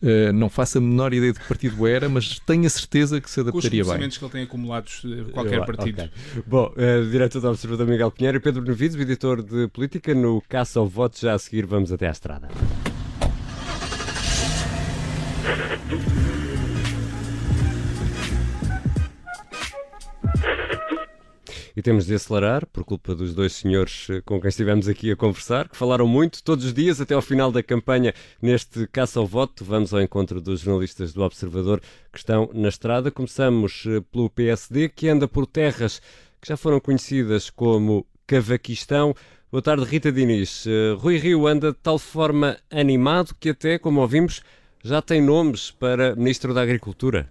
Uh, 0.02 0.32
não 0.32 0.50
faço 0.50 0.78
a 0.78 0.82
menor 0.82 1.14
ideia 1.14 1.34
de 1.34 1.40
que 1.40 1.48
partido 1.48 1.88
era, 1.88 2.08
mas 2.08 2.40
tenho 2.40 2.66
a 2.66 2.70
certeza 2.70 3.20
que 3.20 3.30
se 3.30 3.40
adaptaria 3.40 3.70
bem. 3.70 3.80
Com 3.80 3.82
os 3.82 3.88
conhecimentos 3.88 4.18
que 4.18 4.26
ele 4.26 4.32
tem 4.32 4.44
acumulados 4.44 5.02
qualquer 5.34 5.60
Eu, 5.60 5.66
partido. 5.66 6.02
Okay. 6.04 6.44
Bom, 6.46 6.72
uh, 6.76 7.10
diretor 7.10 7.42
do 7.42 7.50
Observador 7.50 7.88
Miguel 7.88 8.12
Pinheiro 8.12 8.38
e 8.38 8.40
Pedro 8.40 8.62
Benevides, 8.62 8.96
editor 8.96 9.42
de 9.42 9.68
Política, 9.70 10.14
no 10.14 10.42
Caça 10.48 10.80
ao 10.80 10.88
Voto. 10.88 11.20
Já 11.20 11.34
a 11.34 11.40
seguir 11.40 11.66
vamos 11.66 11.92
até 11.92 12.08
à 12.08 12.12
estrada. 12.12 12.48
E 21.78 21.82
temos 21.84 22.08
de 22.08 22.16
acelerar 22.16 22.66
por 22.66 22.84
culpa 22.84 23.14
dos 23.14 23.36
dois 23.36 23.54
senhores 23.54 24.08
eh, 24.10 24.20
com 24.26 24.42
quem 24.42 24.50
estivemos 24.50 24.88
aqui 24.88 25.12
a 25.12 25.16
conversar, 25.16 25.70
que 25.70 25.78
falaram 25.78 26.08
muito 26.08 26.44
todos 26.44 26.66
os 26.66 26.74
dias 26.74 27.00
até 27.00 27.14
ao 27.14 27.22
final 27.22 27.52
da 27.52 27.62
campanha 27.62 28.16
neste 28.42 28.88
caça 28.88 29.20
ao 29.20 29.28
voto. 29.28 29.64
Vamos 29.64 29.94
ao 29.94 30.02
encontro 30.02 30.42
dos 30.42 30.62
jornalistas 30.62 31.14
do 31.14 31.22
Observador 31.22 31.80
que 32.12 32.18
estão 32.18 32.50
na 32.52 32.68
estrada. 32.68 33.12
Começamos 33.12 33.84
eh, 33.86 34.02
pelo 34.12 34.28
PSD, 34.28 34.90
que 34.90 35.08
anda 35.08 35.28
por 35.28 35.46
terras 35.46 36.02
que 36.42 36.48
já 36.48 36.58
foram 36.58 36.80
conhecidas 36.80 37.52
como 37.52 38.08
Cavaquistão. 38.26 39.14
Boa 39.52 39.62
tarde, 39.62 39.86
Rita 39.86 40.12
Diniz. 40.12 40.66
Eh, 40.66 40.96
Rui 40.98 41.20
Rio 41.20 41.46
anda 41.46 41.72
de 41.74 41.78
tal 41.78 42.00
forma 42.00 42.58
animado 42.72 43.36
que 43.40 43.50
até, 43.52 43.78
como 43.78 44.02
ouvimos, 44.02 44.42
já 44.84 45.00
tem 45.00 45.22
nomes 45.22 45.70
para 45.70 46.16
Ministro 46.16 46.56
da 46.56 46.64
Agricultura. 46.64 47.30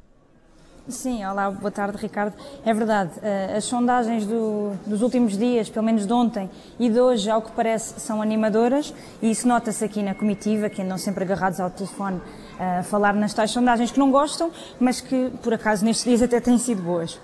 Sim, 0.89 1.25
olá, 1.25 1.51
boa 1.51 1.71
tarde 1.71 1.99
Ricardo. 1.99 2.33
É 2.65 2.73
verdade, 2.73 3.11
eh, 3.21 3.55
as 3.57 3.65
sondagens 3.65 4.25
do, 4.25 4.71
dos 4.87 5.03
últimos 5.03 5.37
dias, 5.37 5.69
pelo 5.69 5.85
menos 5.85 6.07
de 6.07 6.13
ontem 6.13 6.49
e 6.79 6.89
de 6.89 7.01
hoje, 7.01 7.29
ao 7.29 7.43
que 7.43 7.51
parece, 7.51 7.99
são 7.99 8.23
animadoras 8.23 8.95
e 9.21 9.29
isso 9.29 9.49
nota-se 9.49 9.85
aqui 9.85 10.01
na 10.01 10.15
comitiva, 10.15 10.71
que 10.71 10.81
andam 10.81 10.97
sempre 10.97 11.25
agarrados 11.25 11.59
ao 11.59 11.71
telefone 11.71 12.21
eh, 12.61 12.79
a 12.79 12.83
falar 12.85 13.15
nas 13.15 13.35
tais 13.35 13.51
sondagens 13.51 13.91
que 13.91 13.99
não 13.99 14.13
gostam, 14.13 14.49
mas 14.79 15.01
que 15.01 15.29
por 15.43 15.53
acaso 15.53 15.85
nestes 15.85 16.05
dias 16.05 16.23
até 16.23 16.39
têm 16.39 16.57
sido 16.57 16.83
boas. 16.83 17.19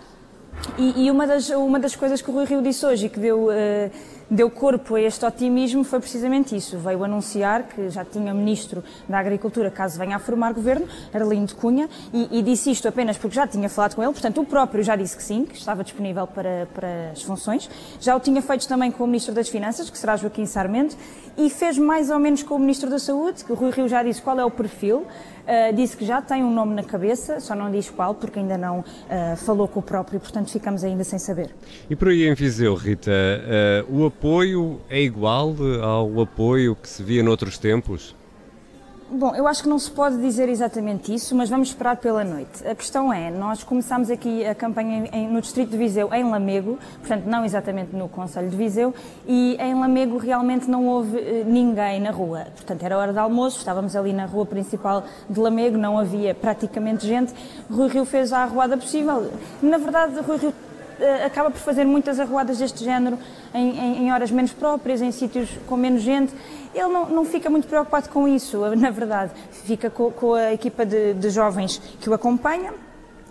E, 0.77 1.05
e 1.05 1.11
uma, 1.11 1.25
das, 1.25 1.49
uma 1.51 1.79
das 1.79 1.95
coisas 1.95 2.21
que 2.21 2.31
o 2.33 2.35
Rui 2.35 2.47
Rio 2.47 2.63
disse 2.63 2.85
hoje 2.85 3.07
e 3.07 3.09
que 3.09 3.21
deu. 3.21 3.47
Uh, 3.47 3.91
deu 4.33 4.49
corpo 4.51 4.95
a 4.95 5.01
este 5.01 5.25
otimismo 5.27 5.85
foi 5.85 6.01
precisamente 6.01 6.57
isso. 6.57 6.79
Veio 6.79 7.05
anunciar 7.05 7.65
que 7.65 7.91
já 7.91 8.03
tinha 8.03 8.33
Ministro 8.33 8.83
da 9.07 9.19
Agricultura, 9.19 9.71
caso 9.71 9.99
venha 9.99 10.17
a 10.17 10.19
formar 10.19 10.55
governo, 10.55 10.89
Arlindo 11.13 11.55
Cunha, 11.55 11.89
e, 12.13 12.39
e, 12.39 12.43
disse 12.43 12.71
isto 12.71 12.89
apenas 12.89 13.19
porque 13.19 13.37
já 13.37 13.47
tinha 13.47 13.69
falado 13.69 13.95
com 13.95 14.03
ele, 14.03 14.13
portanto, 14.13 14.41
o 14.41 14.45
próprio 14.45 14.83
já 14.83 14.97
disse 14.97 15.17
que 15.17 15.23
sim, 15.23 15.45
que 15.45 15.57
estava 15.57 15.85
disponível 15.85 16.27
para, 16.27 16.67
para 16.73 17.11
as 17.13 17.23
funções. 17.23 17.69
Já 18.01 18.17
o 18.17 18.21
tinha 18.21 18.41
feito 18.41 18.67
também 18.67 18.91
com 18.91 19.05
o 19.05 19.07
Ministro 19.07 19.35
das 19.35 19.51
Finanças, 19.51 19.91
que 19.91 19.99
será 19.99 20.17
Joaquim 20.17 20.47
Sarmento, 20.47 20.97
e 21.37 21.51
fez 21.51 21.77
mais 21.77 22.09
ou 22.09 22.19
menos 22.19 22.43
com 22.43 22.55
o 22.55 22.59
Ministro 22.59 22.89
da 22.89 22.99
Saúde, 22.99 23.45
que 23.45 23.53
o 23.53 23.55
Rui 23.55 23.71
Rio 23.71 23.89
já 23.89 24.03
disse 24.03 24.23
qual 24.23 24.39
é 24.41 24.45
o 24.45 24.51
perfil. 24.51 25.07
Uh, 25.43 25.75
disse 25.75 25.97
que 25.97 26.05
já 26.05 26.23
tem 26.23 26.45
um 26.45 26.55
nome 26.55 26.73
na 26.73 26.85
cabeça, 26.85 27.41
só 27.41 27.53
não 27.57 27.69
diz 27.69 27.91
qual, 27.91 28.15
porque 28.15 28.39
ainda 28.39 28.57
não 28.57 28.79
uh, 28.79 29.37
falou 29.39 29.67
com 29.67 29.81
o 29.81 29.83
próprio, 29.83 30.21
portanto 30.21 30.53
ficamos 30.53 30.85
ainda 30.85 31.03
sem 31.03 31.19
saber. 31.19 31.51
E 31.91 31.97
por 31.97 32.09
aí 32.09 32.29
em 32.29 32.35
Viseu, 32.35 32.77
Rita, 32.77 33.11
uh, 33.11 33.93
o 33.93 34.07
apoio 34.07 34.22
é 34.89 35.01
igual 35.01 35.55
ao 35.83 36.21
apoio 36.21 36.77
que 36.77 36.89
se 36.89 37.03
via 37.03 37.23
noutros 37.23 37.59
tempos? 37.59 38.15
Bom, 39.15 39.35
eu 39.35 39.47
acho 39.47 39.63
que 39.63 39.69
não 39.69 39.79
se 39.79 39.91
pode 39.91 40.17
dizer 40.17 40.49
exatamente 40.49 41.13
isso, 41.13 41.35
mas 41.35 41.51
vamos 41.51 41.69
esperar 41.69 41.97
pela 41.97 42.25
noite. 42.25 42.67
A 42.67 42.75
questão 42.75 43.13
é, 43.13 43.31
nós 43.31 43.63
começámos 43.63 44.11
aqui 44.11 44.43
a 44.47 44.55
campanha 44.55 45.07
em, 45.13 45.29
no 45.29 45.39
Distrito 45.43 45.69
de 45.69 45.77
Viseu, 45.77 46.09
em 46.15 46.25
Lamego, 46.25 46.79
portanto 47.01 47.27
não 47.27 47.45
exatamente 47.45 47.95
no 47.95 48.09
Conselho 48.09 48.49
de 48.49 48.57
Viseu, 48.57 48.95
e 49.27 49.55
em 49.61 49.75
Lamego 49.75 50.17
realmente 50.17 50.71
não 50.71 50.87
houve 50.87 51.19
eh, 51.19 51.45
ninguém 51.47 52.01
na 52.01 52.11
rua. 52.11 52.47
Portanto, 52.57 52.83
era 52.83 52.97
hora 52.97 53.13
de 53.13 53.19
almoço, 53.19 53.59
estávamos 53.59 53.95
ali 53.95 54.15
na 54.15 54.25
rua 54.25 54.47
principal 54.47 55.05
de 55.29 55.39
Lamego, 55.39 55.77
não 55.77 55.99
havia 55.99 56.35
praticamente 56.35 57.07
gente. 57.07 57.35
Rui 57.71 57.89
Rio 57.89 58.07
fez 58.07 58.33
a 58.33 58.39
arruada 58.39 58.79
possível. 58.79 59.31
Na 59.61 59.77
verdade, 59.77 60.21
Rui 60.21 60.39
Rio 60.39 60.49
eh, 60.51 60.62
acaba 61.25 61.51
por 61.51 61.61
fazer 61.61 61.85
muitas 61.85 62.19
arruadas 62.21 62.59
deste 62.59 62.85
género 62.85 63.19
em, 63.55 63.79
em, 63.79 64.05
em 64.05 64.13
horas 64.13 64.31
menos 64.31 64.53
próprias, 64.53 65.01
em 65.01 65.11
sítios 65.11 65.49
com 65.67 65.77
menos 65.77 66.03
gente. 66.03 66.33
Ele 66.75 66.89
não, 66.89 67.09
não, 67.09 67.25
fica 67.25 67.51
muito 67.51 67.69
preocupado 67.69 68.09
com 68.09 68.27
isso, 68.27 68.59
na 68.77 68.91
verdade. 68.91 69.33
Fica 69.65 69.91
com, 69.91 70.11
com 70.11 70.35
a 70.35 70.53
equipa 70.53 70.85
de, 70.85 71.15
de 71.15 71.31
jovens 71.31 71.81
que 72.01 72.09
o 72.09 72.15
acompanha. 72.15 72.73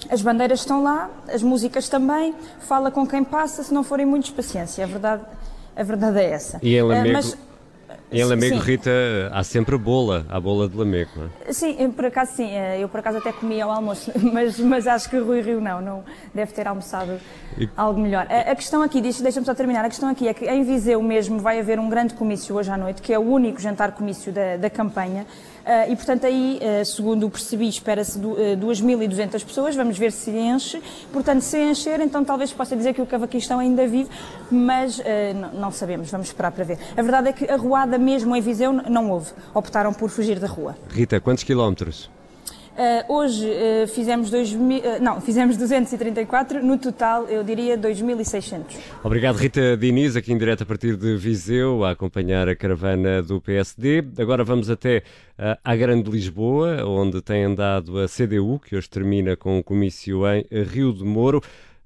As 0.09 0.21
bandeiras 0.21 0.61
estão 0.61 0.81
lá, 0.81 1.09
as 1.31 1.43
músicas 1.43 1.87
também, 1.87 2.33
fala 2.61 2.89
com 2.89 3.05
quem 3.05 3.23
passa, 3.23 3.63
se 3.63 3.73
não 3.73 3.83
forem 3.83 4.05
muitos, 4.05 4.31
paciência. 4.31 4.83
A 4.83 4.87
verdade, 4.87 5.23
a 5.75 5.83
verdade 5.83 6.19
é 6.19 6.31
essa. 6.31 6.59
E 6.61 6.75
em 6.75 6.81
Lamego, 6.81 7.13
Mas, 7.13 7.37
em 8.11 8.23
Lamego, 8.23 8.55
sim. 8.55 8.61
Rita, 8.61 8.91
há 9.31 9.43
sempre 9.43 9.75
a 9.75 9.77
bola, 9.77 10.25
a 10.29 10.39
bola 10.39 10.67
de 10.67 10.77
Lamego, 10.77 11.11
não 11.15 11.29
é? 11.47 11.53
Sim, 11.53 11.91
por 11.91 12.05
acaso 12.05 12.33
sim, 12.35 12.49
eh, 12.51 12.79
eu 12.79 12.89
por 12.89 12.99
acaso 12.99 13.19
até 13.19 13.31
comi 13.31 13.61
ao 13.61 13.71
almoço, 13.71 14.11
mas, 14.33 14.59
mas 14.59 14.87
acho 14.87 15.09
que 15.09 15.17
Rui 15.17 15.41
Rio 15.41 15.61
não, 15.61 15.81
não 15.81 16.03
deve 16.33 16.51
ter 16.51 16.67
almoçado 16.67 17.19
e... 17.57 17.69
algo 17.75 17.99
melhor. 17.99 18.27
A, 18.29 18.51
a, 18.51 18.55
questão 18.55 18.81
aqui, 18.81 19.01
deixa-me 19.01 19.45
só 19.45 19.53
terminar, 19.53 19.85
a 19.85 19.89
questão 19.89 20.09
aqui 20.09 20.27
é 20.27 20.33
que 20.33 20.45
em 20.45 20.63
Viseu 20.63 21.01
mesmo 21.01 21.39
vai 21.39 21.59
haver 21.59 21.79
um 21.79 21.89
grande 21.89 22.13
comício 22.13 22.55
hoje 22.55 22.69
à 22.69 22.77
noite, 22.77 23.01
que 23.01 23.13
é 23.13 23.17
o 23.17 23.21
único 23.21 23.61
jantar 23.61 23.93
comício 23.93 24.31
da, 24.31 24.57
da 24.57 24.69
campanha, 24.69 25.25
Uh, 25.61 25.91
e, 25.91 25.95
portanto, 25.95 26.25
aí, 26.25 26.59
uh, 26.59 26.83
segundo 26.83 27.29
percebi, 27.29 27.67
espera-se 27.67 28.19
2.200 28.19 29.43
uh, 29.43 29.45
pessoas. 29.45 29.75
Vamos 29.75 29.97
ver 29.97 30.11
se 30.11 30.31
enche. 30.31 30.81
Portanto, 31.13 31.41
se 31.41 31.57
encher, 31.57 31.99
então 32.01 32.23
talvez 32.23 32.51
possa 32.51 32.75
dizer 32.75 32.93
que 32.93 33.01
o 33.01 33.05
Cavaquistão 33.05 33.59
ainda 33.59 33.85
vive, 33.87 34.09
mas 34.49 35.01
não 35.53 35.71
sabemos. 35.71 36.09
Vamos 36.09 36.27
esperar 36.27 36.51
para 36.51 36.63
ver. 36.63 36.79
A 36.97 37.01
verdade 37.01 37.29
é 37.29 37.33
que 37.33 37.49
a 37.49 37.55
ruada 37.55 37.97
mesmo 38.01 38.35
em 38.35 38.41
Viseu 38.41 38.73
não 38.73 39.11
houve. 39.11 39.31
Optaram 39.53 39.93
por 39.93 40.09
fugir 40.09 40.39
da 40.39 40.47
rua. 40.47 40.75
Rita, 40.89 41.19
quantos 41.19 41.43
quilómetros? 41.43 42.09
Uh, 42.71 43.13
hoje 43.13 43.45
uh, 43.45 43.87
fizemos, 43.89 44.29
dois, 44.29 44.53
uh, 44.53 44.57
não, 45.01 45.19
fizemos 45.21 45.57
234, 45.57 46.65
no 46.65 46.77
total 46.77 47.25
eu 47.25 47.43
diria 47.43 47.77
2.600. 47.77 48.63
Obrigado 49.03 49.35
Rita 49.35 49.75
Diniz, 49.75 50.15
aqui 50.15 50.31
em 50.31 50.37
direto 50.37 50.63
a 50.63 50.65
partir 50.65 50.95
de 50.95 51.17
Viseu, 51.17 51.83
a 51.83 51.91
acompanhar 51.91 52.47
a 52.47 52.55
caravana 52.55 53.21
do 53.21 53.41
PSD. 53.41 54.05
Agora 54.17 54.45
vamos 54.45 54.69
até 54.69 55.03
à 55.63 55.75
Grande 55.75 56.09
Lisboa, 56.09 56.85
onde 56.85 57.21
tem 57.21 57.43
andado 57.43 57.99
a 57.99 58.07
CDU, 58.07 58.59
que 58.59 58.75
hoje 58.75 58.89
termina 58.89 59.35
com 59.35 59.59
o 59.59 59.63
comício 59.63 60.21
em 60.27 60.45
Rio 60.63 60.93
de 60.93 61.03
Moro. 61.03 61.41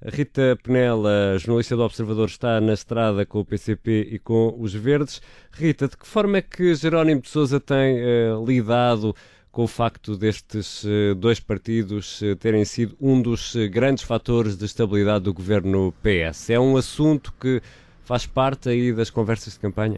Rita 0.07 0.57
Penela, 0.61 1.37
jornalista 1.39 1.75
do 1.75 1.83
Observador, 1.83 2.27
está 2.27 2.61
na 2.61 2.73
estrada 2.73 3.25
com 3.25 3.39
o 3.39 3.45
PCP 3.45 4.09
e 4.11 4.19
com 4.19 4.55
os 4.59 4.73
Verdes. 4.73 5.21
Rita, 5.51 5.87
de 5.87 5.97
que 5.97 6.05
forma 6.05 6.37
é 6.37 6.41
que 6.41 6.75
Jerónimo 6.75 7.21
de 7.21 7.29
Sousa 7.29 7.59
tem 7.59 7.97
lidado 8.45 9.15
com 9.51 9.63
o 9.63 9.67
facto 9.67 10.17
destes 10.17 10.83
eh, 10.85 11.13
dois 11.13 11.39
partidos 11.39 12.21
eh, 12.21 12.35
terem 12.35 12.65
sido 12.65 12.93
um 12.99 13.21
dos 13.21 13.55
grandes 13.71 14.03
fatores 14.03 14.57
de 14.57 14.65
estabilidade 14.65 15.23
do 15.23 15.33
governo 15.33 15.93
PS. 16.03 16.49
É 16.49 16.59
um 16.59 16.75
assunto 16.75 17.33
que 17.39 17.61
faz 18.03 18.25
parte 18.25 18.67
aí 18.67 18.91
das 18.91 19.09
conversas 19.09 19.53
de 19.53 19.59
campanha? 19.59 19.97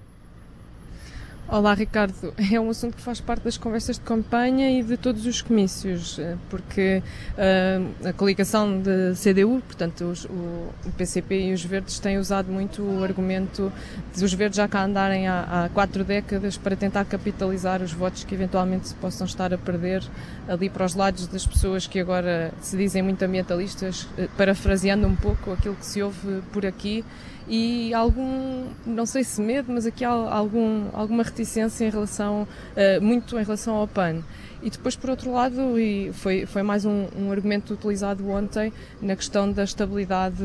Olá, 1.49 1.73
Ricardo. 1.73 2.33
É 2.51 2.59
um 2.59 2.69
assunto 2.69 2.97
que 2.97 3.01
faz 3.01 3.21
parte 3.21 3.43
das 3.43 3.57
conversas 3.57 3.97
de 3.97 4.01
campanha 4.03 4.69
e 4.69 4.83
de 4.83 4.97
todos 4.97 5.25
os 5.25 5.41
comícios, 5.41 6.19
eh, 6.19 6.35
porque 6.49 7.01
uh, 7.37 8.07
a 8.09 8.13
coligação 8.13 8.81
de 8.81 9.13
CDU, 9.15 9.61
portanto, 9.65 10.05
os, 10.05 10.25
o, 10.25 10.27
o, 10.85 10.91
PCP 10.97 11.47
e 11.47 11.53
os 11.53 11.63
Verdes 11.63 11.99
têm 11.99 12.17
usado 12.17 12.51
muito 12.51 12.81
o 12.81 13.03
argumento 13.03 13.71
de 14.13 14.25
os 14.25 14.33
Verdes 14.33 14.57
já 14.57 14.67
cá 14.67 14.83
andarem 14.83 15.27
há, 15.27 15.65
há 15.65 15.69
quatro 15.69 16.03
décadas 16.03 16.57
para 16.57 16.75
tentar 16.75 17.05
capitalizar 17.05 17.81
os 17.81 17.93
votos 17.93 18.25
que 18.25 18.35
eventualmente 18.35 18.89
se 18.89 18.95
possam 18.95 19.25
estar 19.25 19.53
a 19.53 19.57
perder 19.57 20.03
ali 20.49 20.69
para 20.69 20.85
os 20.85 20.95
lados 20.95 21.27
das 21.27 21.45
pessoas 21.45 21.87
que 21.87 21.99
agora 21.99 22.53
se 22.59 22.75
dizem 22.75 23.01
muito 23.01 23.23
ambientalistas, 23.23 24.07
eh, 24.17 24.27
parafraseando 24.37 25.07
um 25.07 25.15
pouco 25.15 25.51
aquilo 25.51 25.75
que 25.75 25.85
se 25.85 26.01
ouve 26.01 26.41
por 26.51 26.65
aqui 26.65 27.05
e 27.47 27.93
algum, 27.93 28.65
não 28.85 29.05
sei 29.05 29.23
se 29.23 29.41
medo, 29.41 29.71
mas 29.71 29.85
aqui 29.85 30.03
há 30.03 30.09
algum, 30.09 30.89
alguma 30.93 31.23
reticência 31.23 31.85
em 31.85 31.89
relação, 31.89 32.43
uh, 32.43 33.01
muito 33.01 33.39
em 33.39 33.43
relação 33.43 33.75
ao 33.75 33.87
PAN. 33.87 34.21
E 34.61 34.69
depois, 34.69 34.95
por 34.95 35.09
outro 35.09 35.31
lado, 35.31 35.79
e 35.79 36.11
foi, 36.13 36.45
foi 36.45 36.63
mais 36.63 36.83
um, 36.83 37.07
um 37.15 37.31
argumento 37.31 37.73
utilizado 37.73 38.27
ontem 38.29 38.73
na 39.01 39.15
questão 39.15 39.51
da 39.51 39.63
estabilidade 39.63 40.43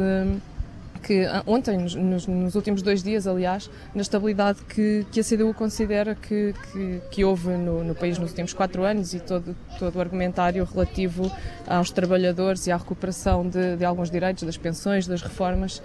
que 1.03 1.25
ah, 1.25 1.43
ontem, 1.47 1.77
nos, 1.79 2.27
nos, 2.27 2.55
últimos 2.55 2.81
dois 2.81 3.03
dias, 3.03 3.27
aliás, 3.27 3.69
na 3.95 4.03
estabilidade 4.03 4.61
que, 4.65 5.05
que 5.11 5.21
a 5.21 5.25
CDU 5.25 5.53
considera 5.53 6.15
que, 6.15 6.55
que, 6.73 7.01
que 7.11 7.25
houve 7.25 7.51
no, 7.51 7.83
no, 7.83 7.95
país 7.95 8.19
nos 8.19 8.31
últimos 8.31 8.53
quatro 8.53 8.85
anos 8.85 9.13
e 9.13 9.21
todo, 9.21 9.57
todo 9.79 9.97
o 9.97 10.01
argumentário 10.01 10.65
relativo 10.65 11.31
aos 11.67 11.91
trabalhadores 11.91 12.67
e 12.67 12.73
à 12.73 12.77
recuperação 12.77 13.49
de, 13.49 13.77
de 13.77 13.85
alguns 13.85 14.11
direitos, 14.11 14.45
das 14.45 14.57
pensões, 14.57 15.07
das 15.07 15.23
reformas 15.23 15.79
uh, 15.79 15.83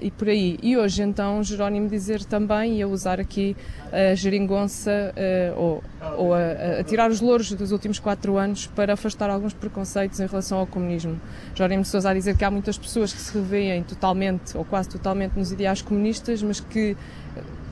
e 0.00 0.10
por 0.10 0.28
aí. 0.28 0.58
E 0.62 0.76
hoje, 0.76 1.02
então, 1.02 1.42
Jerónimo 1.42 1.88
dizer 1.88 2.24
também, 2.24 2.78
e 2.78 2.82
a 2.82 2.86
usar 2.86 3.20
aqui 3.20 3.56
a 3.92 4.14
geringonça 4.14 5.12
uh, 5.16 5.60
ou, 5.60 5.84
ou 6.16 6.34
a, 6.34 6.80
a, 6.80 6.84
tirar 6.84 7.10
os 7.10 7.20
louros 7.20 7.52
dos 7.52 7.72
últimos 7.72 7.98
quatro 7.98 8.36
anos 8.36 8.66
para 8.66 8.92
afastar 8.92 9.30
alguns 9.30 9.54
preconceitos 9.54 10.20
em 10.20 10.26
relação 10.26 10.58
ao 10.58 10.66
comunismo. 10.66 11.20
Jerónimo 11.54 11.82
de 11.82 11.88
Sousa 11.88 12.10
a 12.10 12.14
dizer 12.14 12.36
que 12.36 12.44
há 12.44 12.50
muitas 12.50 12.76
pessoas 12.76 13.12
que 13.12 13.20
se 13.20 13.32
revêem 13.36 13.82
totalmente 13.82 14.35
ou 14.54 14.64
quase 14.64 14.88
totalmente 14.88 15.32
nos 15.36 15.52
ideais 15.52 15.82
comunistas, 15.82 16.42
mas 16.42 16.60
que 16.60 16.96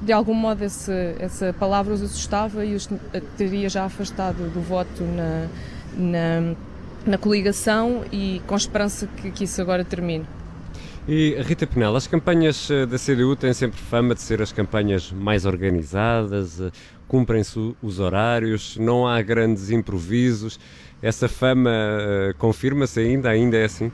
de 0.02 0.12
algum 0.12 0.34
modo 0.34 0.62
esse, 0.62 0.92
essa 1.18 1.52
palavra 1.52 1.94
os 1.94 2.02
assustava 2.02 2.64
e 2.64 2.74
os 2.74 2.88
teria 3.36 3.68
já 3.68 3.84
afastado 3.84 4.50
do 4.50 4.60
voto 4.60 5.02
na, 5.02 5.48
na, 5.96 6.54
na 7.06 7.18
coligação 7.18 8.04
e 8.12 8.42
com 8.46 8.54
esperança 8.56 9.06
que, 9.06 9.30
que 9.30 9.44
isso 9.44 9.60
agora 9.60 9.84
termine. 9.84 10.26
E 11.06 11.36
Rita 11.42 11.66
Penel, 11.66 11.94
as 11.96 12.06
campanhas 12.06 12.70
eh, 12.70 12.86
da 12.86 12.98
CDU 12.98 13.36
têm 13.36 13.52
sempre 13.52 13.78
fama 13.78 14.14
de 14.14 14.22
ser 14.22 14.40
as 14.40 14.52
campanhas 14.52 15.12
mais 15.12 15.44
organizadas, 15.44 16.58
eh, 16.62 16.70
cumprem-se 17.06 17.76
os 17.82 18.00
horários, 18.00 18.78
não 18.78 19.06
há 19.06 19.20
grandes 19.20 19.70
improvisos. 19.70 20.58
Essa 21.02 21.28
fama 21.28 21.70
uh, 21.70 22.34
confirma-se 22.38 22.98
ainda? 22.98 23.28
Ainda 23.28 23.58
é 23.58 23.64
assim? 23.64 23.92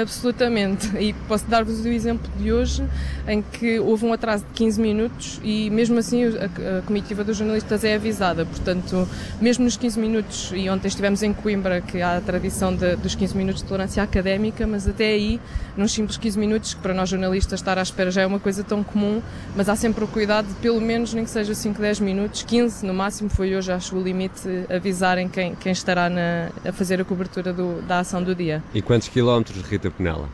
Absolutamente. 0.00 0.90
E 0.98 1.12
posso 1.28 1.46
dar-vos 1.46 1.84
o 1.84 1.88
exemplo 1.88 2.30
de 2.36 2.52
hoje, 2.52 2.84
em 3.28 3.42
que 3.42 3.78
houve 3.78 4.04
um 4.04 4.12
atraso 4.12 4.44
de 4.44 4.50
15 4.52 4.80
minutos 4.80 5.40
e 5.42 5.70
mesmo 5.70 5.98
assim 5.98 6.24
a, 6.24 6.82
comitiva 6.82 7.22
dos 7.22 7.36
jornalistas 7.36 7.84
é 7.84 7.94
avisada. 7.94 8.44
Portanto, 8.44 9.08
mesmo 9.40 9.64
nos 9.64 9.76
15 9.76 10.00
minutos, 10.00 10.52
e 10.54 10.68
ontem 10.68 10.88
estivemos 10.88 11.22
em 11.22 11.32
Coimbra, 11.32 11.80
que 11.80 12.02
há 12.02 12.16
a 12.16 12.20
tradição 12.20 12.74
de, 12.74 12.96
dos 12.96 13.14
15 13.14 13.36
minutos 13.36 13.62
de 13.62 13.68
tolerância 13.68 14.02
académica, 14.02 14.66
mas 14.66 14.88
até 14.88 15.06
aí, 15.06 15.40
nos 15.76 15.92
simples 15.92 16.16
15 16.16 16.38
minutos, 16.38 16.74
que 16.74 16.80
para 16.80 16.92
nós 16.92 17.08
jornalistas 17.08 17.60
estar 17.60 17.78
à 17.78 17.82
espera 17.82 18.10
já 18.10 18.22
é 18.22 18.26
uma 18.26 18.40
coisa 18.40 18.64
tão 18.64 18.82
comum, 18.82 19.22
mas 19.54 19.68
há 19.68 19.76
sempre 19.76 20.02
o 20.04 20.08
cuidado 20.08 20.46
de 20.48 20.54
pelo 20.54 20.80
menos, 20.80 21.14
nem 21.14 21.24
que 21.24 21.30
seja 21.30 21.54
5, 21.54 21.80
10 21.80 22.00
minutos, 22.00 22.42
15 22.42 22.84
no 22.84 22.94
máximo, 22.94 23.30
foi 23.30 23.54
hoje, 23.54 23.70
acho 23.70 23.96
o 23.96 24.02
limite, 24.02 24.42
avisarem 24.74 25.28
quem, 25.28 25.54
quem 25.54 25.72
estará 25.72 26.08
na, 26.08 26.50
a 26.66 26.72
fazer 26.72 27.00
a 27.00 27.04
cobertura 27.04 27.52
do, 27.52 27.80
da 27.82 28.00
ação 28.00 28.22
do 28.22 28.34
dia. 28.34 28.62
E 28.74 28.82
quantos 28.82 29.08
quilómetros, 29.08 29.62
Rita 29.62 29.83
Penela? 29.90 30.28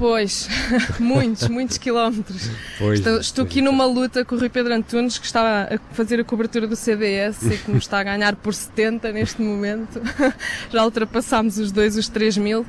Pois, 0.00 0.48
muitos, 0.98 1.46
muitos 1.48 1.76
quilómetros. 1.76 2.50
Pois, 2.78 3.00
estou, 3.00 3.20
estou 3.20 3.44
aqui 3.44 3.60
numa 3.60 3.84
luta 3.84 4.24
com 4.24 4.34
o 4.34 4.38
Rui 4.38 4.48
Pedro 4.48 4.72
Antunes, 4.72 5.18
que 5.18 5.26
está 5.26 5.68
a 5.70 5.78
fazer 5.94 6.18
a 6.18 6.24
cobertura 6.24 6.66
do 6.66 6.74
CDS 6.74 7.42
e 7.42 7.58
que 7.58 7.70
me 7.70 7.76
está 7.76 8.00
a 8.00 8.02
ganhar 8.02 8.34
por 8.36 8.54
70 8.54 9.12
neste 9.12 9.42
momento. 9.42 10.00
Já 10.72 10.84
ultrapassámos 10.86 11.58
os 11.58 11.70
dois, 11.70 11.98
os 11.98 12.08
3 12.08 12.38
mil. 12.38 12.64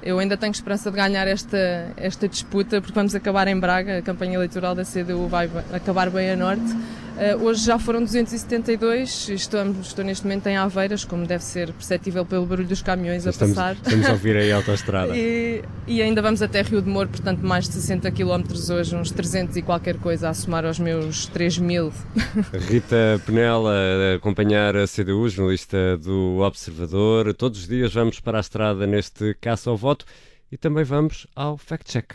Eu 0.00 0.20
ainda 0.20 0.36
tenho 0.36 0.52
esperança 0.52 0.88
de 0.88 0.96
ganhar 0.96 1.26
esta, 1.26 1.92
esta 1.96 2.28
disputa, 2.28 2.80
porque 2.80 2.94
vamos 2.94 3.16
acabar 3.16 3.48
em 3.48 3.58
Braga, 3.58 3.98
a 3.98 4.02
campanha 4.02 4.34
eleitoral 4.34 4.72
da 4.72 4.84
CDU 4.84 5.26
vai 5.26 5.50
acabar 5.72 6.08
bem 6.08 6.30
a 6.30 6.36
norte. 6.36 6.72
Uh, 7.16 7.44
hoje 7.44 7.64
já 7.64 7.78
foram 7.78 8.04
272, 8.04 9.30
estamos, 9.30 9.86
estou 9.86 10.04
neste 10.04 10.24
momento 10.24 10.46
em 10.48 10.56
Aveiras, 10.58 11.02
como 11.02 11.26
deve 11.26 11.42
ser 11.42 11.72
perceptível 11.72 12.26
pelo 12.26 12.44
barulho 12.44 12.68
dos 12.68 12.82
caminhões 12.82 13.24
estamos, 13.24 13.56
a 13.56 13.62
passar. 13.62 13.76
Estamos 13.82 14.06
a 14.06 14.12
ouvir 14.12 14.36
aí 14.36 14.52
a 14.52 14.56
autostrada. 14.56 15.16
e, 15.16 15.64
e, 15.86 16.02
ainda 16.02 16.20
vamos 16.20 16.42
até 16.42 16.60
Rio 16.60 16.82
de 16.82 16.90
Moro, 16.90 17.08
portanto 17.08 17.40
mais 17.40 17.66
de 17.66 17.72
60 17.72 18.10
km 18.10 18.42
hoje, 18.70 18.94
uns 18.94 19.10
300 19.10 19.56
e 19.56 19.62
qualquer 19.62 19.96
coisa, 19.96 20.28
a 20.28 20.34
somar 20.34 20.66
aos 20.66 20.78
meus 20.78 21.24
3 21.26 21.56
mil. 21.56 21.90
Rita 22.68 23.20
Penela, 23.24 23.72
a 24.12 24.16
acompanhar 24.16 24.76
a 24.76 24.86
CDU, 24.86 25.26
jornalista 25.30 25.96
do 25.96 26.40
Observador. 26.40 27.32
Todos 27.32 27.60
os 27.60 27.66
dias 27.66 27.94
vamos 27.94 28.20
para 28.20 28.36
a 28.36 28.40
estrada 28.40 28.86
neste 28.86 29.32
caça 29.40 29.70
ao 29.70 29.76
voto 29.76 30.04
e 30.52 30.58
também 30.58 30.84
vamos 30.84 31.26
ao 31.34 31.56
fact-check. 31.56 32.14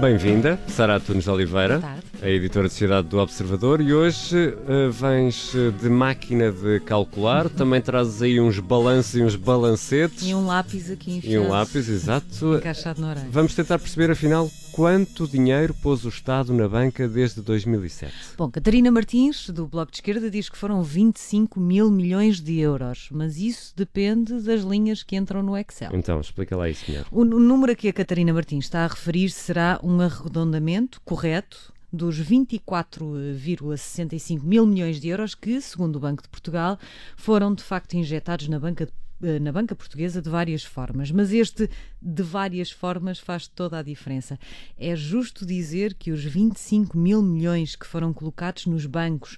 Bem-vinda, 0.00 0.58
Sara 0.68 1.00
Tunes 1.00 1.26
Oliveira, 1.26 1.80
a 2.20 2.28
editora 2.28 2.68
de 2.68 2.74
Cidade 2.74 3.08
do 3.08 3.18
Observador, 3.18 3.80
e 3.80 3.94
hoje 3.94 4.48
uh, 4.48 4.90
vens 4.90 5.54
eh, 5.54 5.70
de 5.70 5.88
máquina 5.88 6.50
de 6.50 6.80
calcular, 6.80 7.46
uhum. 7.46 7.52
também 7.52 7.80
trazes 7.80 8.20
aí 8.20 8.40
uns 8.40 8.58
balanços 8.58 9.14
e 9.14 9.22
uns 9.22 9.36
balancetes. 9.36 10.26
E 10.26 10.34
um 10.34 10.44
lápis 10.44 10.90
aqui 10.90 11.18
enfiado. 11.18 11.34
E 11.34 11.38
um 11.38 11.48
lápis, 11.48 11.88
exato. 11.88 12.56
Encaixado 12.58 13.00
na 13.00 13.10
orelha. 13.10 13.28
Vamos 13.30 13.54
tentar 13.54 13.78
perceber, 13.78 14.10
afinal, 14.10 14.50
quanto 14.72 15.28
dinheiro 15.28 15.72
pôs 15.74 16.04
o 16.04 16.08
Estado 16.08 16.52
na 16.52 16.68
banca 16.68 17.06
desde 17.08 17.40
2007? 17.40 18.12
Bom, 18.36 18.50
Catarina 18.50 18.90
Martins, 18.90 19.48
do 19.50 19.66
Bloco 19.68 19.92
de 19.92 19.98
Esquerda, 19.98 20.28
diz 20.28 20.48
que 20.48 20.58
foram 20.58 20.82
25 20.82 21.60
mil 21.60 21.88
milhões 21.88 22.40
de 22.40 22.58
euros, 22.58 23.08
mas 23.12 23.38
isso 23.38 23.72
depende 23.76 24.40
das 24.40 24.62
linhas 24.62 25.04
que 25.04 25.14
entram 25.14 25.40
no 25.40 25.56
Excel. 25.56 25.90
Então, 25.94 26.20
explica 26.20 26.56
lá 26.56 26.68
isso, 26.68 26.84
senhor. 26.84 27.06
O, 27.12 27.20
o 27.20 27.24
número 27.24 27.72
a 27.72 27.74
que 27.76 27.88
a 27.88 27.92
Catarina 27.92 28.32
Martins 28.32 28.64
está 28.64 28.84
a 28.84 28.88
referir 28.88 29.30
será 29.30 29.78
um 29.84 30.00
arredondamento 30.00 31.00
correto 31.04 31.77
dos 31.92 32.18
24,65 32.20 34.42
mil 34.42 34.66
milhões 34.66 35.00
de 35.00 35.08
euros 35.08 35.34
que, 35.34 35.60
segundo 35.60 35.96
o 35.96 36.00
Banco 36.00 36.22
de 36.22 36.28
Portugal, 36.28 36.78
foram 37.16 37.54
de 37.54 37.62
facto 37.62 37.94
injetados 37.94 38.48
na 38.48 38.58
banca 38.58 38.88
eh, 39.22 39.40
na 39.40 39.50
banca 39.50 39.74
portuguesa 39.74 40.22
de 40.22 40.30
várias 40.30 40.62
formas, 40.62 41.10
mas 41.10 41.32
este 41.32 41.68
de 42.00 42.22
várias 42.22 42.70
formas 42.70 43.18
faz 43.18 43.48
toda 43.48 43.78
a 43.78 43.82
diferença. 43.82 44.38
É 44.78 44.94
justo 44.94 45.44
dizer 45.44 45.94
que 45.94 46.12
os 46.12 46.22
25 46.22 46.96
mil 46.96 47.20
milhões 47.20 47.74
que 47.74 47.86
foram 47.86 48.12
colocados 48.12 48.66
nos 48.66 48.86
bancos, 48.86 49.36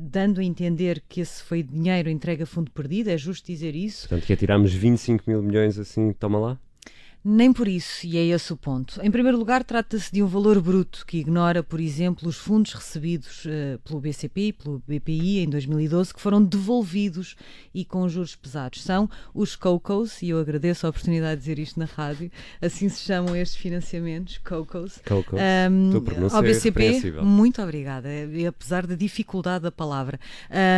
dando 0.00 0.40
a 0.40 0.44
entender 0.44 1.02
que 1.08 1.22
esse 1.22 1.42
foi 1.42 1.62
dinheiro 1.62 2.10
entregue 2.10 2.42
a 2.42 2.46
fundo 2.46 2.70
perdido, 2.70 3.08
é 3.08 3.16
justo 3.16 3.46
dizer 3.46 3.74
isso? 3.74 4.08
Portanto, 4.08 4.26
que 4.26 4.32
atiramos 4.34 4.72
25 4.72 5.24
mil 5.26 5.42
milhões 5.42 5.78
assim, 5.78 6.12
toma 6.12 6.38
lá? 6.38 6.60
Nem 7.22 7.52
por 7.52 7.68
isso, 7.68 8.06
e 8.06 8.16
é 8.16 8.24
esse 8.24 8.50
o 8.50 8.56
ponto. 8.56 8.98
Em 9.02 9.10
primeiro 9.10 9.36
lugar, 9.36 9.62
trata-se 9.62 10.10
de 10.10 10.22
um 10.22 10.26
valor 10.26 10.58
bruto 10.60 11.04
que 11.06 11.18
ignora, 11.18 11.62
por 11.62 11.78
exemplo, 11.78 12.26
os 12.26 12.38
fundos 12.38 12.72
recebidos 12.72 13.44
uh, 13.44 13.78
pelo 13.84 14.00
BCP 14.00 14.40
e 14.40 14.52
pelo 14.54 14.82
BPI 14.88 15.40
em 15.40 15.50
2012 15.50 16.14
que 16.14 16.20
foram 16.20 16.42
devolvidos 16.42 17.36
e 17.74 17.84
com 17.84 18.08
juros 18.08 18.34
pesados. 18.34 18.82
São 18.82 19.08
os 19.34 19.54
COCOs, 19.54 20.22
e 20.22 20.30
eu 20.30 20.38
agradeço 20.38 20.86
a 20.86 20.90
oportunidade 20.90 21.34
de 21.34 21.40
dizer 21.40 21.58
isto 21.58 21.78
na 21.78 21.84
rádio, 21.84 22.30
assim 22.60 22.88
se 22.88 23.02
chamam 23.02 23.36
estes 23.36 23.60
financiamentos, 23.60 24.38
COCOs. 24.38 25.00
COCOs. 25.06 25.40
Um, 25.70 26.34
ao 26.34 26.42
BCP, 26.42 27.20
muito 27.22 27.60
obrigada, 27.60 28.08
e 28.08 28.46
apesar 28.46 28.86
da 28.86 28.94
dificuldade 28.94 29.64
da 29.64 29.70
palavra. 29.70 30.18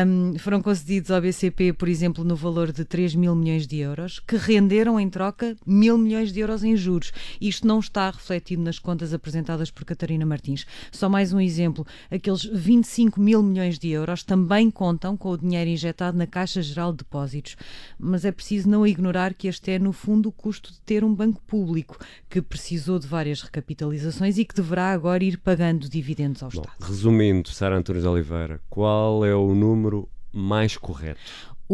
Um, 0.05 0.37
foram 0.41 0.61
concedidos 0.61 1.13
ao 1.13 1.21
BCP, 1.21 1.73
por 1.73 1.87
exemplo, 1.87 2.25
no 2.25 2.35
valor 2.35 2.73
de 2.73 2.85
3 2.85 3.15
mil 3.15 3.37
milhões 3.37 3.65
de 3.65 3.79
euros, 3.79 4.19
que 4.19 4.37
renderam 4.37 4.99
em 4.99 5.09
troca 5.09 5.57
mil 5.65 5.97
milhões 5.97 6.32
de 6.33 6.41
euros 6.41 6.65
em 6.65 6.77
juros. 6.77 7.13
Isto 7.41 7.67
não 7.67 7.81
está 7.81 8.11
refletido 8.11 8.63
nas 8.63 8.79
contas 8.79 9.13
apresentadas 9.13 9.71
por 9.71 9.85
Catarina 9.85 10.25
Martins. 10.25 10.67
Só 10.91 11.09
mais 11.09 11.33
um 11.33 11.41
exemplo: 11.41 11.87
aqueles 12.11 12.45
25 12.45 13.21
mil 13.21 13.43
milhões 13.43 13.79
de 13.79 13.89
euros 13.91 14.23
também 14.23 14.71
contam 14.71 15.17
com 15.17 15.31
o 15.31 15.39
dinheiro 15.39 15.71
injetado 15.71 16.17
na 16.17 16.27
Caixa 16.27 16.63
Geral 16.63 16.93
de 16.93 16.99
Depósitos. 16.99 17.57
Mas 17.99 18.25
é 18.25 18.33
preciso 18.33 18.69
não 18.69 18.87
ignorar 18.87 19.35
que 19.35 19.49
este 19.49 19.73
é, 19.73 19.79
no 19.79 19.93
fundo, 19.93 20.29
o 20.29 20.33
custo 20.33 20.73
de 20.73 20.81
ter 20.81 21.05
um 21.05 21.15
banco 21.15 21.41
público 21.47 21.99
que 22.29 22.41
precisou 22.41 22.99
de 22.99 23.07
várias 23.07 23.43
recapitalizações 23.43 24.39
e 24.39 24.45
que 24.45 24.55
deverá 24.55 24.93
agora 24.93 25.23
ir 25.23 25.39
pagando 25.39 25.89
dividendos 25.89 26.43
ao 26.43 26.51
Bom, 26.51 26.61
Estado. 26.61 26.77
Resumindo, 26.81 27.49
Sara 27.51 27.77
Antunes 27.77 28.05
Oliveira, 28.05 28.61
qual 28.69 29.25
é 29.25 29.35
o 29.35 29.55
número 29.55 30.09
mais 30.33 30.77
correto? 30.77 31.21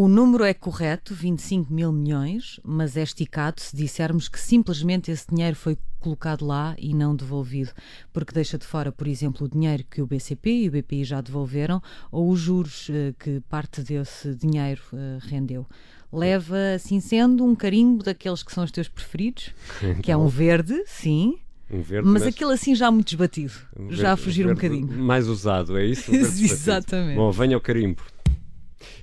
O 0.01 0.07
número 0.07 0.45
é 0.45 0.55
correto, 0.55 1.13
25 1.13 1.75
mil 1.75 1.91
milhões, 1.91 2.61
mas 2.63 2.97
é 2.97 3.03
esticado 3.03 3.61
se 3.61 3.75
dissermos 3.75 4.29
que 4.29 4.39
simplesmente 4.39 5.11
esse 5.11 5.27
dinheiro 5.29 5.57
foi 5.57 5.77
colocado 5.99 6.47
lá 6.47 6.77
e 6.79 6.95
não 6.95 7.17
devolvido, 7.17 7.73
porque 8.13 8.33
deixa 8.33 8.57
de 8.57 8.65
fora, 8.65 8.93
por 8.93 9.09
exemplo, 9.09 9.45
o 9.45 9.51
dinheiro 9.51 9.83
que 9.91 10.01
o 10.01 10.07
BCP 10.07 10.51
e 10.51 10.69
o 10.69 10.71
BPI 10.71 11.03
já 11.03 11.21
devolveram 11.21 11.83
ou 12.13 12.31
os 12.31 12.39
juros 12.39 12.89
eh, 12.93 13.13
que 13.19 13.41
parte 13.49 13.83
desse 13.83 14.37
dinheiro 14.37 14.83
eh, 14.93 15.19
rendeu. 15.23 15.67
Leva, 16.13 16.75
assim 16.77 17.01
sendo, 17.01 17.45
um 17.45 17.57
carimbo 17.57 18.05
daqueles 18.05 18.45
que 18.45 18.53
são 18.53 18.63
os 18.63 18.71
teus 18.71 18.87
preferidos, 18.87 19.53
que 20.01 20.13
é 20.13 20.17
um 20.17 20.29
verde, 20.29 20.81
sim, 20.87 21.41
um 21.69 21.83
verde, 21.83 22.09
mas, 22.09 22.23
mas, 22.23 22.35
aquele 22.35 22.53
assim 22.53 22.75
já 22.75 22.91
muito 22.91 23.09
desbatido, 23.09 23.53
um 23.79 23.91
já 23.91 24.13
a 24.13 24.17
fugir 24.17 24.47
um 24.47 24.55
bocadinho. 24.55 24.87
Mais 24.87 25.27
usado, 25.27 25.77
é 25.77 25.85
isso? 25.85 26.11
Exatamente. 26.15 27.17
Bom, 27.17 27.31
venha 27.31 27.57
ao 27.57 27.61
carimbo. 27.61 28.01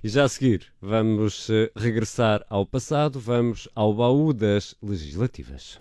E 0.04 0.10
já 0.10 0.24
a 0.24 0.30
seguir, 0.30 0.68
vamos 0.82 1.50
uh, 1.50 1.70
regressar 1.76 2.46
ao 2.50 2.66
passado, 2.66 3.20
vamos 3.20 3.68
ao 3.76 3.94
baú 3.94 4.34
das 4.34 4.76
legislativas. 4.82 5.78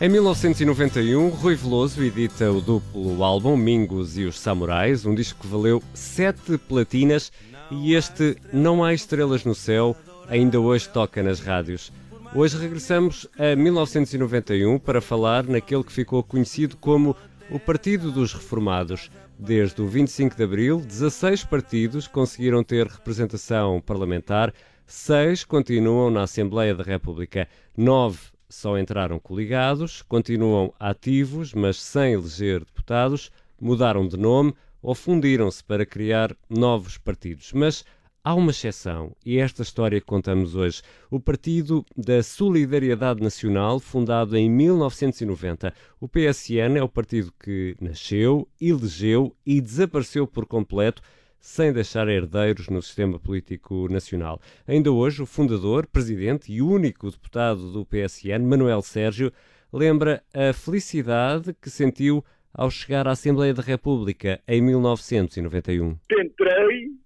Em 0.00 0.08
1991, 0.08 1.28
Rui 1.28 1.54
Veloso 1.54 2.02
edita 2.02 2.50
o 2.50 2.60
duplo 2.60 3.22
álbum 3.22 3.56
Mingos 3.56 4.18
e 4.18 4.24
os 4.24 4.40
Samurais, 4.40 5.06
um 5.06 5.14
disco 5.14 5.40
que 5.40 5.46
valeu 5.46 5.80
sete 5.94 6.58
platinas 6.58 7.30
e 7.70 7.94
este 7.94 8.36
Não 8.52 8.82
Há 8.82 8.92
Estrelas 8.92 9.44
no 9.44 9.54
Céu 9.54 9.96
ainda 10.28 10.58
hoje 10.58 10.88
toca 10.88 11.22
nas 11.22 11.40
rádios. 11.40 11.92
Hoje 12.34 12.56
regressamos 12.56 13.28
a 13.38 13.54
1991 13.54 14.78
para 14.78 15.00
falar 15.00 15.44
naquele 15.44 15.84
que 15.84 15.92
ficou 15.92 16.22
conhecido 16.22 16.76
como 16.78 17.14
o 17.50 17.58
Partido 17.58 18.10
dos 18.10 18.32
Reformados. 18.32 19.10
Desde 19.38 19.82
o 19.82 19.88
25 19.88 20.36
de 20.36 20.44
abril, 20.44 20.80
16 20.80 21.44
partidos 21.44 22.06
conseguiram 22.06 22.62
ter 22.62 22.86
representação 22.86 23.80
parlamentar, 23.80 24.52
seis 24.86 25.44
continuam 25.44 26.10
na 26.10 26.22
Assembleia 26.22 26.74
da 26.74 26.84
República, 26.84 27.48
nove 27.76 28.18
só 28.48 28.78
entraram 28.78 29.18
coligados, 29.18 30.02
continuam 30.02 30.72
ativos, 30.78 31.54
mas 31.54 31.80
sem 31.80 32.12
eleger 32.12 32.60
deputados, 32.60 33.30
mudaram 33.60 34.06
de 34.06 34.16
nome 34.16 34.54
ou 34.82 34.94
fundiram-se 34.94 35.64
para 35.64 35.86
criar 35.86 36.36
novos 36.50 36.98
partidos. 36.98 37.52
Mas 37.52 37.84
Há 38.24 38.36
uma 38.36 38.52
exceção, 38.52 39.16
e 39.26 39.38
é 39.38 39.40
esta 39.40 39.62
história 39.62 40.00
que 40.00 40.06
contamos 40.06 40.54
hoje. 40.54 40.80
O 41.10 41.18
Partido 41.18 41.84
da 41.96 42.22
Solidariedade 42.22 43.20
Nacional, 43.20 43.80
fundado 43.80 44.36
em 44.36 44.48
1990. 44.48 45.74
O 46.00 46.06
PSN 46.06 46.78
é 46.78 46.82
o 46.84 46.88
partido 46.88 47.32
que 47.32 47.74
nasceu, 47.80 48.46
elegeu 48.60 49.34
e 49.44 49.60
desapareceu 49.60 50.24
por 50.24 50.46
completo, 50.46 51.02
sem 51.40 51.72
deixar 51.72 52.06
herdeiros 52.06 52.68
no 52.68 52.80
sistema 52.80 53.18
político 53.18 53.88
nacional. 53.90 54.40
Ainda 54.68 54.92
hoje, 54.92 55.20
o 55.20 55.26
fundador, 55.26 55.84
presidente 55.88 56.52
e 56.52 56.62
único 56.62 57.10
deputado 57.10 57.72
do 57.72 57.84
PSN, 57.84 58.46
Manuel 58.46 58.82
Sérgio, 58.82 59.32
lembra 59.72 60.22
a 60.32 60.52
felicidade 60.52 61.52
que 61.60 61.68
sentiu 61.68 62.24
ao 62.54 62.70
chegar 62.70 63.08
à 63.08 63.10
Assembleia 63.10 63.52
da 63.52 63.62
República 63.64 64.40
em 64.46 64.62
1991. 64.62 65.96
Entrei 66.08 67.01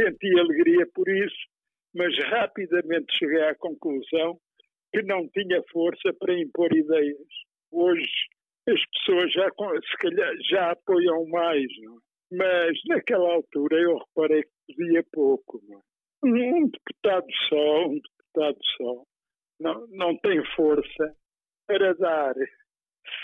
senti 0.00 0.38
alegria 0.38 0.86
por 0.94 1.08
isso, 1.08 1.46
mas 1.94 2.16
rapidamente 2.30 3.12
cheguei 3.18 3.42
à 3.42 3.54
conclusão 3.56 4.38
que 4.92 5.02
não 5.02 5.28
tinha 5.28 5.62
força 5.70 6.12
para 6.18 6.38
impor 6.38 6.72
ideias. 6.74 7.28
Hoje 7.70 8.10
as 8.68 8.80
pessoas 8.86 9.32
já, 9.32 9.48
se 9.48 9.96
calhar, 9.98 10.32
já 10.48 10.70
apoiam 10.72 11.26
mais, 11.28 11.64
é? 11.64 12.36
mas 12.36 12.78
naquela 12.88 13.34
altura 13.34 13.76
eu 13.76 13.98
reparei 13.98 14.42
que 14.42 14.74
podia 14.76 15.04
pouco. 15.12 15.60
É? 15.72 16.26
Um 16.26 16.68
deputado 16.68 17.26
só, 17.48 17.86
um 17.86 18.00
deputado 18.00 18.58
só, 18.76 19.02
não, 19.60 19.86
não 19.88 20.16
tem 20.18 20.44
força 20.54 21.16
para 21.66 21.94
dar 21.94 22.34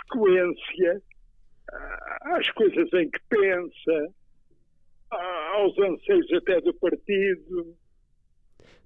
sequência 0.02 1.02
às 2.22 2.48
coisas 2.52 2.92
em 2.92 3.10
que 3.10 3.20
pensa, 3.28 4.14
aos 5.10 5.78
anseios 5.78 6.32
até 6.32 6.60
do 6.60 6.74
partido. 6.74 7.76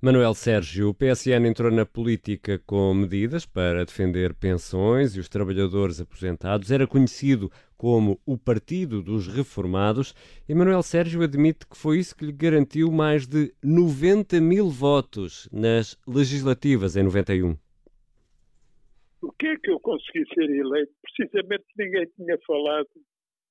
Manuel 0.02 0.32
Sérgio, 0.32 0.88
o 0.88 0.94
PSN 0.94 1.46
entrou 1.46 1.70
na 1.70 1.84
política 1.84 2.58
com 2.66 2.94
medidas 2.94 3.44
para 3.44 3.84
defender 3.84 4.32
pensões 4.32 5.14
e 5.14 5.20
os 5.20 5.28
trabalhadores 5.28 6.00
aposentados. 6.00 6.70
Era 6.70 6.86
conhecido 6.86 7.50
como 7.76 8.18
o 8.24 8.38
Partido 8.38 9.02
dos 9.02 9.26
Reformados 9.26 10.14
e 10.48 10.54
Manuel 10.54 10.82
Sérgio 10.82 11.22
admite 11.22 11.66
que 11.66 11.76
foi 11.76 11.98
isso 11.98 12.16
que 12.16 12.24
lhe 12.24 12.32
garantiu 12.32 12.90
mais 12.90 13.26
de 13.26 13.52
90 13.62 14.40
mil 14.40 14.70
votos 14.70 15.46
nas 15.52 15.98
legislativas 16.08 16.96
em 16.96 17.02
91. 17.02 17.54
O 19.20 19.32
que 19.32 19.48
é 19.48 19.56
que 19.58 19.70
eu 19.70 19.78
consegui 19.80 20.24
ser 20.32 20.48
eleito? 20.48 20.92
Precisamente 21.02 21.66
ninguém 21.76 22.06
tinha 22.16 22.38
falado, 22.46 22.88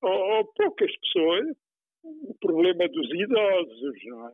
ou, 0.02 0.10
ou 0.10 0.44
poucas 0.56 0.90
pessoas, 0.96 1.56
o 2.02 2.34
problema 2.40 2.88
dos 2.88 3.10
idosos, 3.14 3.94
não 4.06 4.28
é? 4.28 4.32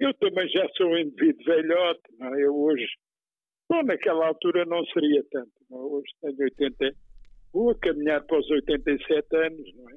Eu 0.00 0.14
também 0.14 0.48
já 0.48 0.68
sou 0.76 0.88
um 0.88 0.98
indivíduo 0.98 1.44
velhote, 1.44 2.00
não 2.18 2.34
é? 2.34 2.44
Eu 2.44 2.56
hoje, 2.56 2.86
bom, 3.68 3.82
naquela 3.82 4.28
altura 4.28 4.64
não 4.64 4.84
seria 4.86 5.24
tanto, 5.30 5.52
não 5.70 5.78
é? 5.78 5.82
Hoje 5.82 6.12
tenho 6.20 6.36
80, 6.38 6.96
vou 7.52 7.70
a 7.70 7.74
caminhar 7.78 8.24
para 8.24 8.38
os 8.38 8.50
87 8.50 9.36
anos, 9.36 9.74
não 9.74 9.90
é? 9.90 9.96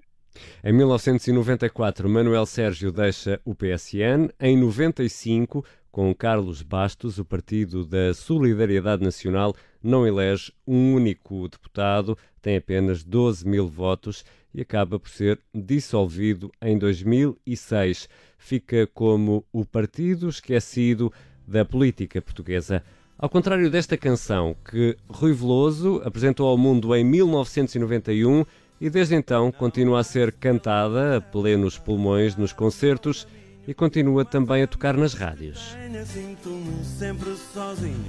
Em 0.64 0.72
1994, 0.74 2.08
Manuel 2.10 2.46
Sérgio 2.46 2.92
deixa 2.92 3.42
o 3.44 3.54
PSN. 3.54 4.30
Em 4.40 4.58
95, 4.58 5.66
com 5.92 6.16
Carlos 6.16 6.62
Bastos, 6.62 7.18
o 7.20 7.26
Partido 7.26 7.86
da 7.86 8.14
Solidariedade 8.14 9.04
Nacional 9.04 9.54
não 9.84 10.08
elege 10.08 10.54
um 10.66 10.94
único 10.96 11.50
deputado, 11.50 12.18
tem 12.42 12.56
apenas 12.56 13.04
12 13.04 13.46
mil 13.46 13.68
votos 13.68 14.24
e 14.54 14.62
acaba 14.62 15.00
por 15.00 15.10
ser 15.10 15.40
dissolvido 15.54 16.52
em 16.62 16.78
2006. 16.78 18.10
Fica 18.38 18.88
como 18.88 19.46
o 19.52 19.66
partido 19.66 20.30
esquecido 20.30 21.12
da 21.48 21.66
política 21.66 22.22
portuguesa. 22.22 22.84
Ao 23.18 23.30
contrário 23.30 23.70
desta 23.70 23.96
canção, 23.96 24.56
que 24.70 24.98
Rui 25.08 25.32
Veloso 25.32 26.02
apresentou 26.04 26.48
ao 26.48 26.58
mundo 26.58 26.96
em 26.96 27.04
1991 27.04 28.44
e 28.80 28.90
desde 28.90 29.14
então 29.14 29.52
continua 29.52 30.00
a 30.00 30.04
ser 30.04 30.32
cantada 30.32 31.18
a 31.18 31.22
plenos 31.22 31.78
pulmões 31.78 32.36
nos 32.36 32.52
concertos 32.52 33.28
e 33.68 33.76
continua 33.76 34.26
também 34.26 34.64
a 34.64 34.68
tocar 34.68 34.98
nas 34.98 35.14
rádios. 35.14 35.78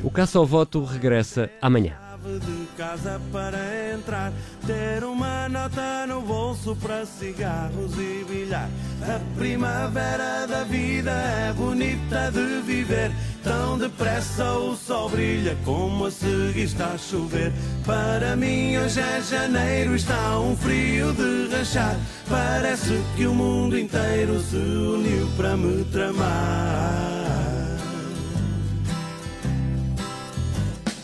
O 0.03 0.11
Caça 0.11 0.39
ao 0.39 0.47
Voto 0.47 0.83
regressa 0.83 1.51
amanhã 1.61 2.12
de 2.23 2.69
casa 2.77 3.21
para 3.33 3.59
entrar, 3.93 4.33
ter 4.67 5.03
uma 5.05 5.49
nota 5.49 6.07
no 6.07 6.21
bolso 6.21 6.77
para 6.77 7.05
cigarros 7.05 7.99
e 7.99 8.25
bilhar. 8.29 8.69
A 9.03 9.21
primavera 9.37 10.47
da 10.47 10.63
vida 10.63 11.11
é 11.11 11.53
bonita 11.53 12.31
de 12.31 12.63
viver, 12.63 13.11
tão 13.43 13.77
depressa 13.77 14.53
o 14.53 14.77
sol 14.77 15.11
brilha 15.11 15.57
como 15.65 16.07
a 16.07 16.11
seguir 16.11 16.65
está 16.65 16.93
a 16.93 16.99
chover. 16.99 17.53
Para 17.85 18.37
mim 18.37 18.77
hoje 18.77 19.01
é 19.01 19.21
janeiro, 19.21 19.97
está 19.97 20.39
um 20.39 20.57
frio 20.57 21.13
de 21.13 21.55
rachar, 21.55 21.97
parece 22.29 23.03
que 23.17 23.27
o 23.27 23.35
mundo 23.35 23.77
inteiro 23.77 24.41
se 24.41 24.57
uniu 24.57 25.29
para 25.37 25.57
me 25.57 25.85
tramar. 25.87 27.22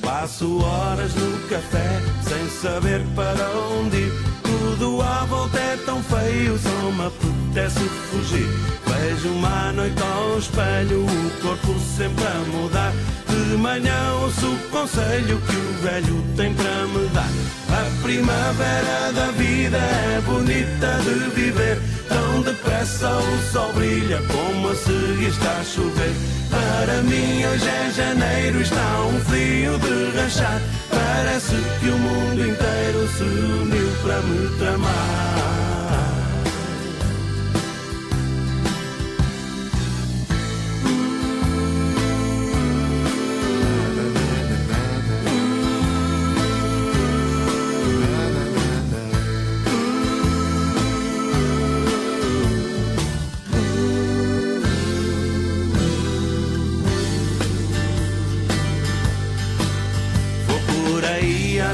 Passo 0.09 0.59
horas 0.65 1.15
no 1.17 1.39
café 1.51 2.01
sem 2.23 2.49
saber 2.49 3.05
para 3.15 3.47
onde 3.79 3.99
ir. 3.99 4.13
Tudo 4.43 5.03
à 5.03 5.27
volta 5.27 5.59
é 5.59 5.77
tão 5.85 6.03
feio, 6.03 6.59
só 6.59 6.91
me 6.93 7.03
apetece 7.49 7.81
fugir. 8.11 8.47
Vejo 8.87 9.29
uma 9.31 9.73
noite 9.73 10.03
ao 10.03 10.39
espelho, 10.39 11.05
o 11.05 11.31
corpo 11.43 11.75
sempre 11.97 12.25
a 12.25 12.57
mudar. 12.57 12.93
De 13.29 13.57
manhã 13.57 14.13
ouço 14.23 14.47
o 14.47 14.59
conselho 14.71 15.41
que 15.41 15.57
o 15.57 15.83
velho 15.83 16.25
tem 16.37 16.55
para 16.55 16.87
me 16.87 17.09
dar. 17.09 17.29
A 17.71 18.03
primavera 18.03 19.13
da 19.13 19.31
vida 19.33 19.77
é 19.77 20.21
bonita 20.25 20.99
de 21.03 21.31
viver. 21.35 21.79
Tão 22.09 22.43
depressa 22.43 23.11
o 23.17 23.53
sol 23.53 23.73
brilha 23.75 24.21
como 24.23 24.71
a 24.71 24.75
seguir 24.75 25.29
está 25.29 25.59
a 25.59 25.65
chover. 25.65 26.15
Para 26.51 27.03
mim 27.03 27.45
hoje 27.45 27.69
é 27.69 27.91
janeiro, 27.91 28.61
está 28.61 29.01
um 29.03 29.21
frio 29.21 29.79
de 29.79 30.19
rachar. 30.19 30.61
Parece 30.91 31.57
que 31.81 31.89
o 31.89 31.99
mundo 31.99 32.41
inteiro 32.41 33.09
se 33.17 33.23
uniu 33.23 33.93
para 34.03 34.21
me 34.23 34.59
tramar. 34.59 35.68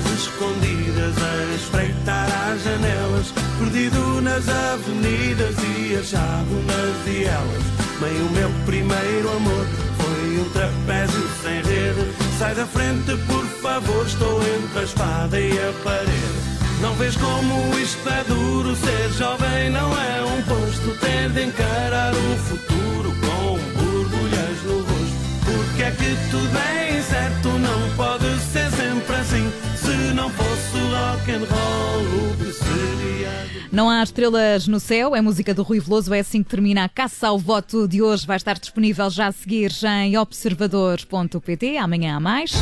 Escondidas 0.03 1.15
a 1.19 1.55
espreitar 1.55 2.29
as 2.51 2.63
janelas, 2.65 3.33
perdido 3.59 4.21
nas 4.23 4.49
avenidas 4.49 5.55
e 5.63 5.97
achado 5.97 6.65
nas 6.67 7.05
vielas. 7.05 7.65
Bem, 8.01 8.23
o 8.23 8.31
meu 8.33 8.51
primeiro 8.67 9.37
amor 9.37 9.67
foi 9.97 10.39
um 10.41 10.51
trapézio 10.51 11.29
sem 11.43 11.63
rede. 11.63 12.13
Sai 12.39 12.55
da 12.55 12.67
frente, 12.67 13.17
por 13.27 13.45
favor, 13.63 14.05
estou 14.05 14.41
entre 14.43 14.81
a 14.81 14.83
espada 14.83 15.39
e 15.39 15.53
a 15.53 15.73
parede. 15.85 16.55
Não 16.81 16.93
vês 16.95 17.17
como 17.17 17.79
isto 17.79 18.09
é 18.09 18.25
duro, 18.25 18.75
ser 18.75 19.13
jovem 19.13 19.71
não 19.71 19.91
é 19.97 20.23
um 20.25 20.43
posto, 20.43 20.99
ter 21.01 21.31
de 21.31 21.45
encarar 21.45 22.13
o 22.13 22.37
futuro 22.39 23.15
com 23.21 23.59
borbulhas 23.79 24.63
no 24.65 24.79
rosto. 24.81 25.25
Porque 25.45 25.83
é 25.83 25.91
que 25.93 26.31
tudo 26.31 26.59
é 26.59 26.99
incerto, 26.99 27.49
não 27.49 27.97
pode 27.97 28.27
ser 28.53 28.71
sempre 28.73 29.17
assim. 29.17 29.74
Não 30.15 30.31
fosse 30.31 30.79
rock 30.79 31.31
and 31.31 31.45
roll, 31.51 32.31
o 32.31 32.37
que 32.37 32.53
seria? 32.53 33.65
Não 33.73 33.91
há 33.91 34.03
estrelas 34.03 34.69
no 34.69 34.79
céu, 34.79 35.17
é 35.17 35.21
música 35.21 35.53
do 35.53 35.63
Rui 35.63 35.81
Veloso, 35.81 36.15
é 36.15 36.21
assim 36.21 36.43
que 36.43 36.51
termina 36.51 36.85
a 36.85 36.89
caça 36.89 37.29
ao 37.29 37.39
voto 37.39 37.89
de 37.89 38.01
hoje. 38.01 38.27
Vai 38.27 38.37
estar 38.37 38.59
disponível 38.59 39.11
já 39.11 39.27
a 39.27 39.33
seguir 39.33 39.73
em 40.05 40.17
observador.pt. 40.17 41.77
Amanhã 41.79 42.17
há 42.17 42.21
mais. 42.21 42.55